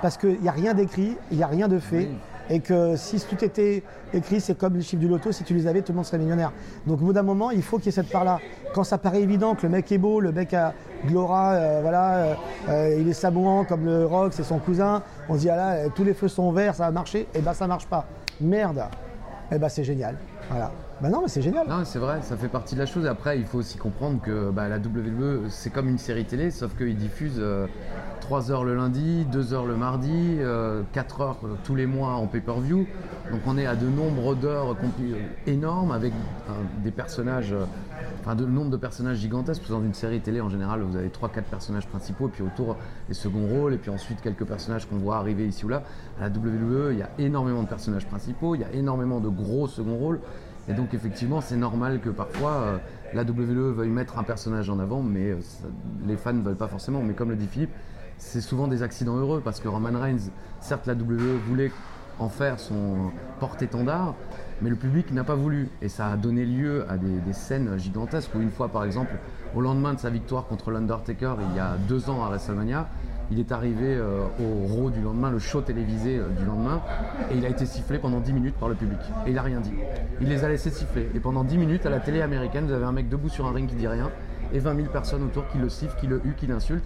parce 0.00 0.16
qu'il 0.16 0.40
n'y 0.40 0.48
a 0.48 0.52
rien 0.52 0.74
d'écrit, 0.74 1.16
il 1.30 1.36
n'y 1.36 1.42
a 1.42 1.46
rien 1.46 1.68
de 1.68 1.78
fait. 1.78 2.08
Et 2.50 2.60
que 2.60 2.96
si 2.96 3.20
tout 3.20 3.42
était 3.44 3.84
écrit, 4.12 4.40
c'est 4.40 4.58
comme 4.58 4.74
les 4.74 4.82
chiffres 4.82 5.00
du 5.00 5.08
loto, 5.08 5.30
si 5.30 5.44
tu 5.44 5.54
les 5.54 5.66
avais, 5.66 5.80
tout 5.80 5.92
le 5.92 5.96
monde 5.96 6.04
serait 6.04 6.18
millionnaire. 6.18 6.52
Donc 6.86 7.00
au 7.00 7.04
bout 7.04 7.12
d'un 7.12 7.22
moment, 7.22 7.50
il 7.50 7.62
faut 7.62 7.78
qu'il 7.78 7.86
y 7.86 7.88
ait 7.90 7.92
cette 7.92 8.10
part-là. 8.10 8.40
Quand 8.74 8.82
ça 8.82 8.98
paraît 8.98 9.22
évident 9.22 9.54
que 9.54 9.62
le 9.62 9.68
mec 9.68 9.90
est 9.92 9.98
beau, 9.98 10.18
le 10.18 10.32
mec 10.32 10.52
a 10.52 10.74
Glora, 11.06 11.52
euh, 11.52 11.78
voilà, 11.82 12.14
euh, 12.14 12.34
euh, 12.68 12.96
il 12.98 13.08
est 13.08 13.14
sabouant 13.14 13.64
comme 13.64 13.84
le 13.84 14.06
rock, 14.06 14.32
c'est 14.34 14.42
son 14.42 14.58
cousin, 14.58 15.02
on 15.28 15.34
se 15.34 15.40
dit 15.40 15.50
ah 15.50 15.56
là, 15.56 15.88
tous 15.94 16.04
les 16.04 16.14
feux 16.14 16.28
sont 16.28 16.50
verts, 16.50 16.74
ça 16.74 16.86
va 16.86 16.90
marcher, 16.90 17.28
et 17.34 17.40
ben 17.40 17.54
ça 17.54 17.66
marche 17.66 17.86
pas. 17.86 18.06
Merde. 18.40 18.84
Et 19.50 19.58
ben 19.58 19.68
c'est 19.68 19.84
génial. 19.84 20.16
Voilà. 20.50 20.70
Ben 21.00 21.10
non, 21.10 21.22
mais 21.22 21.28
c'est 21.28 21.42
génial. 21.42 21.66
Non, 21.68 21.84
c'est 21.84 21.98
vrai, 21.98 22.20
ça 22.22 22.36
fait 22.36 22.48
partie 22.48 22.74
de 22.74 22.80
la 22.80 22.86
chose. 22.86 23.06
Après, 23.06 23.36
il 23.38 23.44
faut 23.44 23.58
aussi 23.58 23.76
comprendre 23.76 24.20
que 24.20 24.50
bah, 24.50 24.68
la 24.68 24.78
WWE, 24.78 25.48
c'est 25.48 25.70
comme 25.70 25.88
une 25.88 25.98
série 25.98 26.24
télé, 26.24 26.50
sauf 26.52 26.76
qu'ils 26.76 26.96
diffusent 26.96 27.40
euh, 27.40 27.66
3 28.32 28.50
heures 28.50 28.64
le 28.64 28.74
lundi, 28.74 29.26
2 29.26 29.52
heures 29.52 29.66
le 29.66 29.76
mardi, 29.76 30.38
euh, 30.38 30.80
4 30.94 31.20
heures 31.20 31.36
euh, 31.44 31.48
tous 31.64 31.74
les 31.74 31.84
mois 31.84 32.12
en 32.12 32.26
pay-per-view. 32.26 32.86
Donc 33.30 33.40
on 33.46 33.58
est 33.58 33.66
à 33.66 33.76
de 33.76 33.86
nombres 33.86 34.34
d'heures 34.34 34.74
énormes 35.46 35.92
avec 35.92 36.14
euh, 36.14 36.52
des 36.82 36.92
personnages, 36.92 37.52
euh, 37.52 37.66
enfin 38.22 38.34
de 38.34 38.46
nombre 38.46 38.70
de 38.70 38.78
personnages 38.78 39.18
gigantesques. 39.18 39.68
Dans 39.68 39.82
une 39.82 39.92
série 39.92 40.20
télé, 40.20 40.40
en 40.40 40.48
général, 40.48 40.80
vous 40.80 40.96
avez 40.96 41.10
3-4 41.10 41.42
personnages 41.42 41.86
principaux, 41.86 42.28
et 42.28 42.30
puis 42.30 42.42
autour 42.42 42.78
les 43.10 43.14
seconds 43.14 43.48
rôles, 43.48 43.74
et 43.74 43.76
puis 43.76 43.90
ensuite 43.90 44.22
quelques 44.22 44.46
personnages 44.46 44.88
qu'on 44.88 44.96
voit 44.96 45.18
arriver 45.18 45.46
ici 45.46 45.66
ou 45.66 45.68
là. 45.68 45.82
À 46.18 46.22
la 46.22 46.28
WWE, 46.30 46.92
il 46.92 47.00
y 47.00 47.02
a 47.02 47.10
énormément 47.18 47.62
de 47.62 47.68
personnages 47.68 48.06
principaux, 48.06 48.54
il 48.54 48.62
y 48.62 48.64
a 48.64 48.72
énormément 48.72 49.20
de 49.20 49.28
gros 49.28 49.66
seconds 49.66 49.98
rôles. 49.98 50.20
Et 50.68 50.72
donc 50.72 50.94
effectivement, 50.94 51.40
c'est 51.40 51.56
normal 51.56 52.00
que 52.00 52.08
parfois 52.08 52.52
euh, 52.52 52.78
la 53.14 53.22
WWE 53.22 53.72
veuille 53.72 53.90
mettre 53.90 54.18
un 54.18 54.22
personnage 54.22 54.70
en 54.70 54.78
avant, 54.78 55.02
mais 55.02 55.30
euh, 55.30 55.40
les 56.06 56.16
fans 56.16 56.32
ne 56.32 56.42
veulent 56.42 56.56
pas 56.56 56.68
forcément. 56.68 57.02
Mais 57.02 57.14
comme 57.14 57.30
le 57.30 57.36
dit 57.36 57.46
Philippe, 57.46 57.72
c'est 58.18 58.40
souvent 58.40 58.68
des 58.68 58.82
accidents 58.82 59.16
heureux 59.16 59.40
parce 59.44 59.60
que 59.60 59.68
Roman 59.68 59.98
Reigns, 59.98 60.30
certes 60.60 60.86
la 60.86 60.94
WWE 60.94 61.38
voulait 61.48 61.70
en 62.18 62.28
faire 62.28 62.60
son 62.60 63.10
porte-étendard, 63.40 64.14
mais 64.60 64.70
le 64.70 64.76
public 64.76 65.10
n'a 65.12 65.24
pas 65.24 65.34
voulu. 65.34 65.68
Et 65.80 65.88
ça 65.88 66.08
a 66.08 66.16
donné 66.16 66.44
lieu 66.44 66.84
à 66.88 66.96
des, 66.96 67.20
des 67.20 67.32
scènes 67.32 67.76
gigantesques 67.78 68.34
où 68.34 68.40
une 68.40 68.50
fois 68.50 68.68
par 68.68 68.84
exemple, 68.84 69.12
au 69.54 69.60
lendemain 69.60 69.94
de 69.94 69.98
sa 69.98 70.10
victoire 70.10 70.46
contre 70.46 70.70
l'Undertaker 70.70 71.34
il 71.50 71.56
y 71.56 71.60
a 71.60 71.76
deux 71.88 72.08
ans 72.10 72.24
à 72.24 72.28
WrestleMania, 72.28 72.88
il 73.30 73.38
est 73.40 73.52
arrivé 73.52 73.94
euh, 73.96 74.24
au 74.40 74.66
Raw 74.74 74.90
du 74.90 75.00
lendemain, 75.00 75.30
le 75.30 75.38
show 75.38 75.60
télévisé 75.60 76.18
euh, 76.18 76.28
du 76.38 76.44
lendemain, 76.44 76.80
et 77.30 77.36
il 77.36 77.46
a 77.46 77.48
été 77.48 77.64
sifflé 77.66 77.98
pendant 77.98 78.20
10 78.20 78.32
minutes 78.32 78.54
par 78.56 78.68
le 78.68 78.74
public. 78.74 78.98
Et 79.26 79.30
il 79.30 79.34
n'a 79.34 79.42
rien 79.42 79.60
dit. 79.60 79.72
Il 80.20 80.28
les 80.28 80.44
a 80.44 80.48
laissés 80.48 80.70
siffler. 80.70 81.08
Et 81.14 81.20
pendant 81.20 81.44
10 81.44 81.56
minutes, 81.58 81.86
à 81.86 81.90
la 81.90 82.00
télé 82.00 82.20
américaine, 82.22 82.66
vous 82.66 82.72
avez 82.72 82.84
un 82.84 82.92
mec 82.92 83.08
debout 83.08 83.28
sur 83.28 83.46
un 83.46 83.52
ring 83.52 83.68
qui 83.68 83.76
dit 83.76 83.88
rien, 83.88 84.10
et 84.52 84.58
20 84.58 84.74
000 84.76 84.88
personnes 84.88 85.22
autour 85.22 85.48
qui 85.48 85.58
le 85.58 85.68
sifflent, 85.68 85.96
qui 85.98 86.06
le 86.06 86.20
huent, 86.24 86.34
qui 86.36 86.46
l'insultent. 86.46 86.84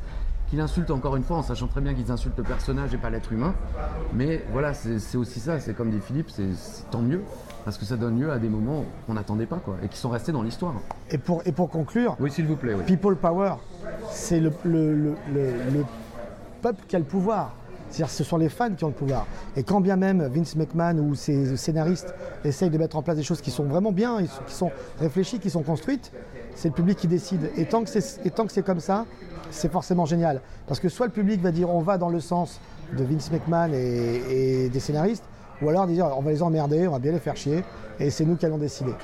Qui 0.49 0.55
l'insultent 0.55 0.93
encore 0.93 1.17
une 1.17 1.25
fois 1.25 1.39
en 1.39 1.43
sachant 1.43 1.67
très 1.67 1.81
bien 1.81 1.93
qu'ils 1.93 2.13
insultent 2.13 2.39
le 2.39 2.45
personnage 2.45 2.95
et 2.95 2.99
pas 2.99 3.11
l'être 3.11 3.33
humain. 3.33 3.53
Mais 4.15 4.45
voilà, 4.53 4.75
c'est 4.75 5.17
aussi 5.19 5.41
ça, 5.41 5.59
c'est 5.59 5.75
comme 5.75 5.91
dit 5.91 5.99
Philippe, 5.99 6.31
c'est 6.31 6.45
tant 6.93 7.03
mieux, 7.03 7.21
parce 7.65 7.77
que 7.79 7.85
ça 7.85 7.97
donne 7.97 8.21
lieu 8.21 8.31
à 8.31 8.39
des 8.39 8.49
moments 8.49 8.85
qu'on 9.09 9.15
n'attendait 9.15 9.47
pas, 9.47 9.57
quoi, 9.57 9.75
et 9.83 9.89
qui 9.89 9.99
sont 9.99 10.09
restés 10.09 10.31
dans 10.31 10.45
l'histoire. 10.45 10.75
Et 11.11 11.19
pour, 11.19 11.43
et 11.47 11.51
pour 11.51 11.69
conclure, 11.69 12.15
Oui, 12.21 12.31
s'il 12.31 12.47
vous 12.47 12.55
plaît, 12.55 12.75
oui. 12.75 12.85
People 12.87 13.17
Power, 13.17 13.55
c'est 14.09 14.39
le, 14.39 14.53
le- 14.65 14.95
le- 14.95 15.15
le- 15.35 15.51
le 15.75 15.85
peuple 16.67 16.85
qui 16.89 16.97
a 16.97 16.99
le 16.99 17.05
pouvoir. 17.05 17.53
C'est-à-dire 17.91 18.13
ce 18.13 18.25
sont 18.25 18.37
les 18.37 18.49
fans 18.49 18.75
qui 18.75 18.83
ont 18.83 18.89
le 18.89 18.95
pouvoir. 18.95 19.25
Et 19.57 19.63
quand 19.63 19.81
bien 19.81 19.95
même 19.95 20.27
Vince 20.27 20.57
McMahon 20.57 20.99
ou 20.99 21.15
ses 21.15 21.57
scénaristes 21.57 22.13
essayent 22.45 22.71
de 22.71 22.79
mettre 22.79 22.97
en 22.97 23.03
place 23.03 23.17
des 23.17 23.23
choses 23.23 23.41
qui 23.41 23.53
sont 23.53 23.63
vraiment 23.63 23.93
bien, 23.93 24.21
qui 24.49 24.53
sont 24.53 24.73
réfléchies, 24.99 25.39
qui 25.39 25.49
sont 25.49 25.63
construites, 25.63 26.11
c'est 26.57 26.69
le 26.69 26.75
public 26.75 26.99
qui 26.99 27.07
décide. 27.07 27.53
Et 27.57 27.67
tant 27.67 27.85
que 27.85 27.91
c'est 27.91 28.27
et 28.27 28.31
tant 28.31 28.47
que 28.47 28.53
c'est 28.53 28.65
comme 28.65 28.81
ça, 28.81 29.07
c'est 29.53 29.71
forcément 29.71 30.07
génial. 30.07 30.41
Parce 30.67 30.81
que 30.81 30.89
soit 30.89 31.07
le 31.07 31.13
public 31.13 31.41
va 31.41 31.53
dire 31.53 31.71
on 31.71 31.83
va 31.83 31.99
dans 31.99 32.09
le 32.09 32.19
sens 32.19 32.61
de 32.99 33.05
Vince 33.05 33.31
McMahon 33.31 33.73
et, 33.73 34.65
et 34.65 34.69
des 34.69 34.81
scénaristes, 34.81 35.25
ou 35.63 35.69
alors 35.69 35.87
dire 35.87 36.11
on 36.19 36.23
va 36.23 36.33
les 36.33 36.43
emmerder, 36.43 36.89
on 36.89 36.93
va 36.93 36.99
bien 36.99 37.13
les 37.13 37.21
faire 37.21 37.37
chier, 37.37 37.63
et 38.01 38.11
c'est 38.11 38.25
nous 38.25 38.35
qui 38.35 38.45
allons 38.45 38.59
décider. 38.59 38.95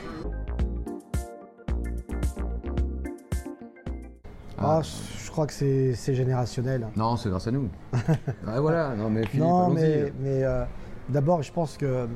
Ah, 4.58 4.80
je 4.82 5.21
crois 5.32 5.46
que 5.46 5.52
c'est 5.52 6.14
générationnel. 6.14 6.86
Non, 6.94 7.16
c'est 7.16 7.28
grâce 7.30 7.46
à 7.48 7.50
nous. 7.50 7.68
voilà, 8.42 8.94
non 8.94 9.10
mais 9.10 9.24
Philippe, 9.26 9.40
non, 9.46 9.68
mais, 9.70 10.12
mais, 10.20 10.44
euh, 10.44 10.64
d'abord, 11.08 11.42
je 11.42 11.52
pense 11.52 11.76
que 11.76 12.06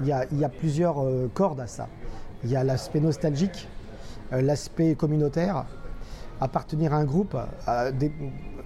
il 0.00 0.06
y 0.06 0.12
a, 0.12 0.24
il 0.32 0.38
y 0.38 0.44
a 0.44 0.48
plusieurs 0.48 1.02
euh, 1.04 1.28
cordes 1.34 1.60
à 1.60 1.66
ça. 1.66 1.88
Il 2.44 2.50
y 2.50 2.56
a 2.56 2.64
l'aspect 2.64 3.00
nostalgique, 3.00 3.68
euh, 4.32 4.40
l'aspect 4.40 4.94
communautaire, 4.94 5.66
appartenir 6.40 6.94
à 6.94 6.96
un 6.96 7.04
groupe, 7.04 7.36
à 7.66 7.92
des- 7.92 8.12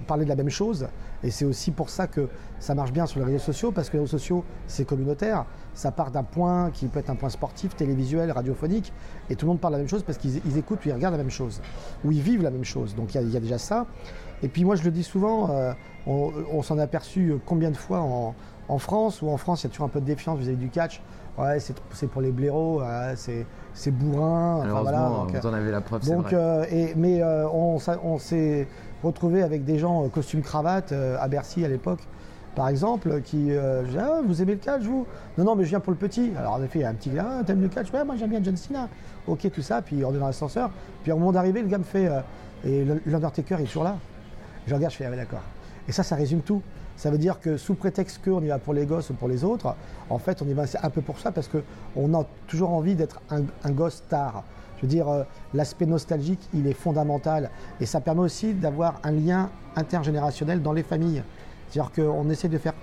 parler 0.06 0.24
de 0.24 0.28
la 0.28 0.36
même 0.36 0.50
chose. 0.50 0.86
Et 1.22 1.30
c'est 1.30 1.44
aussi 1.44 1.70
pour 1.70 1.88
ça 1.90 2.06
que 2.06 2.28
ça 2.58 2.74
marche 2.74 2.92
bien 2.92 3.06
sur 3.06 3.20
les 3.20 3.26
réseaux 3.26 3.38
sociaux, 3.38 3.72
parce 3.72 3.88
que 3.88 3.94
les 3.94 4.00
réseaux 4.00 4.18
sociaux, 4.18 4.44
c'est 4.66 4.84
communautaire. 4.84 5.46
Ça 5.74 5.90
part 5.90 6.10
d'un 6.10 6.22
point 6.22 6.70
qui 6.70 6.86
peut 6.86 6.98
être 6.98 7.10
un 7.10 7.16
point 7.16 7.30
sportif, 7.30 7.74
télévisuel, 7.76 8.30
radiophonique, 8.30 8.92
et 9.30 9.36
tout 9.36 9.46
le 9.46 9.50
monde 9.52 9.60
parle 9.60 9.72
la 9.72 9.78
même 9.78 9.88
chose 9.88 10.02
parce 10.02 10.18
qu'ils 10.18 10.40
ils 10.46 10.58
écoutent 10.58 10.84
ou 10.84 10.88
ils 10.88 10.92
regardent 10.92 11.14
la 11.14 11.22
même 11.22 11.30
chose, 11.30 11.60
ou 12.04 12.12
ils 12.12 12.20
vivent 12.20 12.42
la 12.42 12.50
même 12.50 12.64
chose. 12.64 12.94
Donc 12.94 13.14
il 13.14 13.30
y 13.30 13.36
a- 13.36 13.40
déjà 13.40 13.58
ça. 13.58 13.86
Et 14.42 14.48
puis 14.48 14.64
moi, 14.64 14.76
je 14.76 14.82
le 14.82 14.90
dis 14.90 15.02
souvent, 15.02 15.50
euh, 15.50 15.72
on, 16.06 16.62
s'en 16.62 16.78
est 16.78 16.82
aperçu 16.82 17.34
combien 17.46 17.70
de 17.70 17.76
fois 17.76 18.00
en, 18.00 18.34
en 18.68 18.78
France, 18.78 19.22
où 19.22 19.28
en 19.28 19.36
France, 19.36 19.62
il 19.62 19.66
y 19.66 19.68
a 19.68 19.70
toujours 19.70 19.86
un 19.86 19.90
peu 19.90 20.00
de 20.00 20.06
défiance 20.06 20.38
vis-à-vis 20.38 20.56
du 20.56 20.68
catch. 20.68 21.00
Ouais, 21.36 21.58
c'est 21.58 22.06
pour 22.06 22.22
les 22.22 22.30
blaireaux, 22.30 22.80
ouais, 22.80 23.14
c'est 23.16 23.90
bourrin. 23.90 24.60
enfin, 24.60 24.82
voilà, 24.82 25.08
donc, 25.08 25.34
vous 25.34 25.46
en 25.48 25.52
avez 25.52 25.70
la 25.72 25.80
preuve, 25.80 26.06
donc, 26.08 26.26
vrai. 26.26 26.34
euh, 26.34 26.64
et, 26.70 26.94
mais 26.96 27.22
euh, 27.22 27.48
on, 27.48 27.78
s'est 28.18 28.68
retrouvé 29.02 29.42
avec 29.42 29.64
des 29.64 29.78
gens 29.78 30.04
euh, 30.04 30.08
costume 30.08 30.42
cravate 30.42 30.92
euh, 30.92 31.16
à 31.20 31.26
Bercy 31.26 31.64
à 31.64 31.68
l'époque, 31.68 32.06
par 32.54 32.68
exemple, 32.68 33.20
qui 33.22 33.50
euh, 33.50 33.84
je 33.84 33.90
dis, 33.90 33.98
ah, 33.98 34.20
vous 34.24 34.42
aimez 34.42 34.52
le 34.52 34.58
catch 34.58 34.82
vous? 34.82 35.08
Non 35.36 35.44
non 35.44 35.56
mais 35.56 35.64
je 35.64 35.70
viens 35.70 35.80
pour 35.80 35.90
le 35.92 35.98
petit. 35.98 36.30
Alors 36.38 36.52
en 36.52 36.62
effet 36.62 36.78
il 36.78 36.82
y 36.82 36.84
a 36.84 36.90
un 36.90 36.94
petit 36.94 37.10
gars, 37.10 37.26
ah, 37.40 37.42
t'aimes 37.44 37.62
le 37.62 37.68
catch? 37.68 37.92
Ouais 37.92 38.04
moi 38.04 38.14
j'aime 38.16 38.30
bien 38.30 38.40
John 38.40 38.56
Cena. 38.56 38.88
Ok 39.26 39.50
tout 39.52 39.62
ça, 39.62 39.82
puis 39.82 40.04
on 40.04 40.14
est 40.14 40.18
dans 40.18 40.26
l'ascenseur, 40.26 40.70
puis 41.02 41.10
au 41.10 41.16
moment 41.16 41.32
d'arriver 41.32 41.62
le 41.62 41.68
gars 41.68 41.78
me 41.78 41.82
fait 41.82 42.06
euh, 42.06 42.20
et 42.64 42.86
l'Undertaker 43.06 43.56
est 43.60 43.64
toujours 43.64 43.82
là. 43.82 43.96
Je 44.68 44.74
regarde, 44.74 44.92
je 44.92 44.98
fais 44.98 45.06
ah 45.06 45.10
ouais 45.10 45.16
d'accord. 45.16 45.42
Et 45.88 45.92
ça 45.92 46.04
ça 46.04 46.14
résume 46.14 46.42
tout. 46.42 46.62
Ça 46.96 47.10
veut 47.10 47.18
dire 47.18 47.40
que 47.40 47.56
sous 47.56 47.74
prétexte 47.74 48.24
qu'on 48.24 48.42
y 48.42 48.48
va 48.48 48.58
pour 48.58 48.74
les 48.74 48.86
gosses 48.86 49.10
ou 49.10 49.14
pour 49.14 49.28
les 49.28 49.44
autres, 49.44 49.74
en 50.10 50.18
fait 50.18 50.42
on 50.42 50.46
y 50.46 50.52
va 50.52 50.64
un 50.82 50.90
peu 50.90 51.02
pour 51.02 51.18
ça 51.18 51.32
parce 51.32 51.48
qu'on 51.48 52.14
a 52.14 52.26
toujours 52.46 52.70
envie 52.70 52.94
d'être 52.94 53.20
un, 53.30 53.70
gosse 53.70 53.96
star. 53.96 54.44
Je 54.76 54.82
veux 54.82 54.88
dire, 54.88 55.08
euh, 55.08 55.24
l'aspect 55.54 55.86
nostalgique, 55.86 56.40
il 56.52 56.66
est 56.66 56.74
fondamental. 56.74 57.50
Et 57.80 57.86
ça 57.86 58.00
permet 58.00 58.20
aussi 58.20 58.54
d'avoir 58.54 59.00
un 59.02 59.12
lien 59.12 59.50
intergénérationnel 59.76 60.62
dans 60.62 60.72
les 60.72 60.82
familles. 60.82 61.22
C'est-à-dire 61.68 61.92
qu'on 61.92 62.28
essaie 62.28 62.48
de 62.48 62.58
faire 62.58 62.74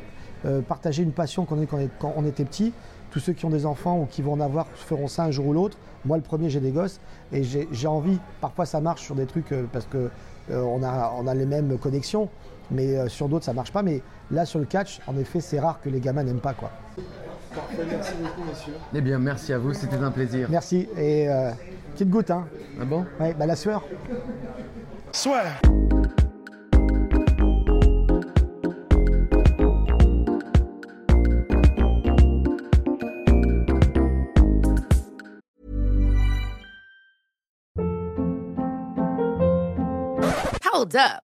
euh, 0.45 0.61
partager 0.61 1.03
une 1.03 1.11
passion 1.11 1.45
qu'on 1.45 1.63
quand, 1.65 1.79
quand 1.99 2.13
on 2.15 2.25
était 2.25 2.45
petit. 2.45 2.73
Tous 3.11 3.19
ceux 3.19 3.33
qui 3.33 3.45
ont 3.45 3.49
des 3.49 3.65
enfants 3.65 3.99
ou 3.99 4.05
qui 4.05 4.21
vont 4.21 4.33
en 4.33 4.39
avoir 4.39 4.67
feront 4.67 5.07
ça 5.07 5.25
un 5.25 5.31
jour 5.31 5.47
ou 5.47 5.53
l'autre. 5.53 5.77
Moi, 6.05 6.17
le 6.17 6.23
premier, 6.23 6.49
j'ai 6.49 6.61
des 6.61 6.71
gosses. 6.71 6.99
Et 7.31 7.43
j'ai 7.43 7.87
envie, 7.87 8.19
parfois 8.39 8.65
ça 8.65 8.81
marche 8.81 9.03
sur 9.03 9.15
des 9.15 9.25
trucs 9.25 9.51
euh, 9.51 9.65
parce 9.71 9.85
que 9.85 10.09
euh, 10.49 10.61
on, 10.61 10.81
a, 10.83 11.13
on 11.17 11.27
a 11.27 11.33
les 11.35 11.45
mêmes 11.45 11.77
connexions. 11.77 12.29
Mais 12.71 12.95
euh, 12.95 13.07
sur 13.09 13.27
d'autres, 13.27 13.45
ça 13.45 13.53
marche 13.53 13.71
pas. 13.71 13.83
Mais 13.83 14.01
là, 14.31 14.45
sur 14.45 14.59
le 14.59 14.65
catch, 14.65 14.99
en 15.07 15.17
effet, 15.17 15.41
c'est 15.41 15.59
rare 15.59 15.79
que 15.81 15.89
les 15.89 15.99
gamins 15.99 16.23
n'aiment 16.23 16.39
pas. 16.39 16.53
Quoi. 16.53 16.71
Merci 17.77 18.13
beaucoup, 18.21 18.49
monsieur. 18.49 18.73
Eh 18.93 19.01
bien, 19.01 19.19
merci 19.19 19.51
à 19.53 19.57
vous, 19.57 19.73
c'était 19.73 19.97
un 19.97 20.11
plaisir. 20.11 20.47
Merci. 20.49 20.87
Et 20.97 21.29
euh, 21.29 21.51
petite 21.93 22.09
goutte, 22.09 22.31
hein. 22.31 22.47
Ah 22.79 22.85
bon? 22.85 23.05
Ouais, 23.19 23.33
bah, 23.33 23.45
la 23.45 23.55
sueur. 23.55 23.83
Soit. 25.11 25.43
Hold 40.73 40.95
up. 40.95 41.30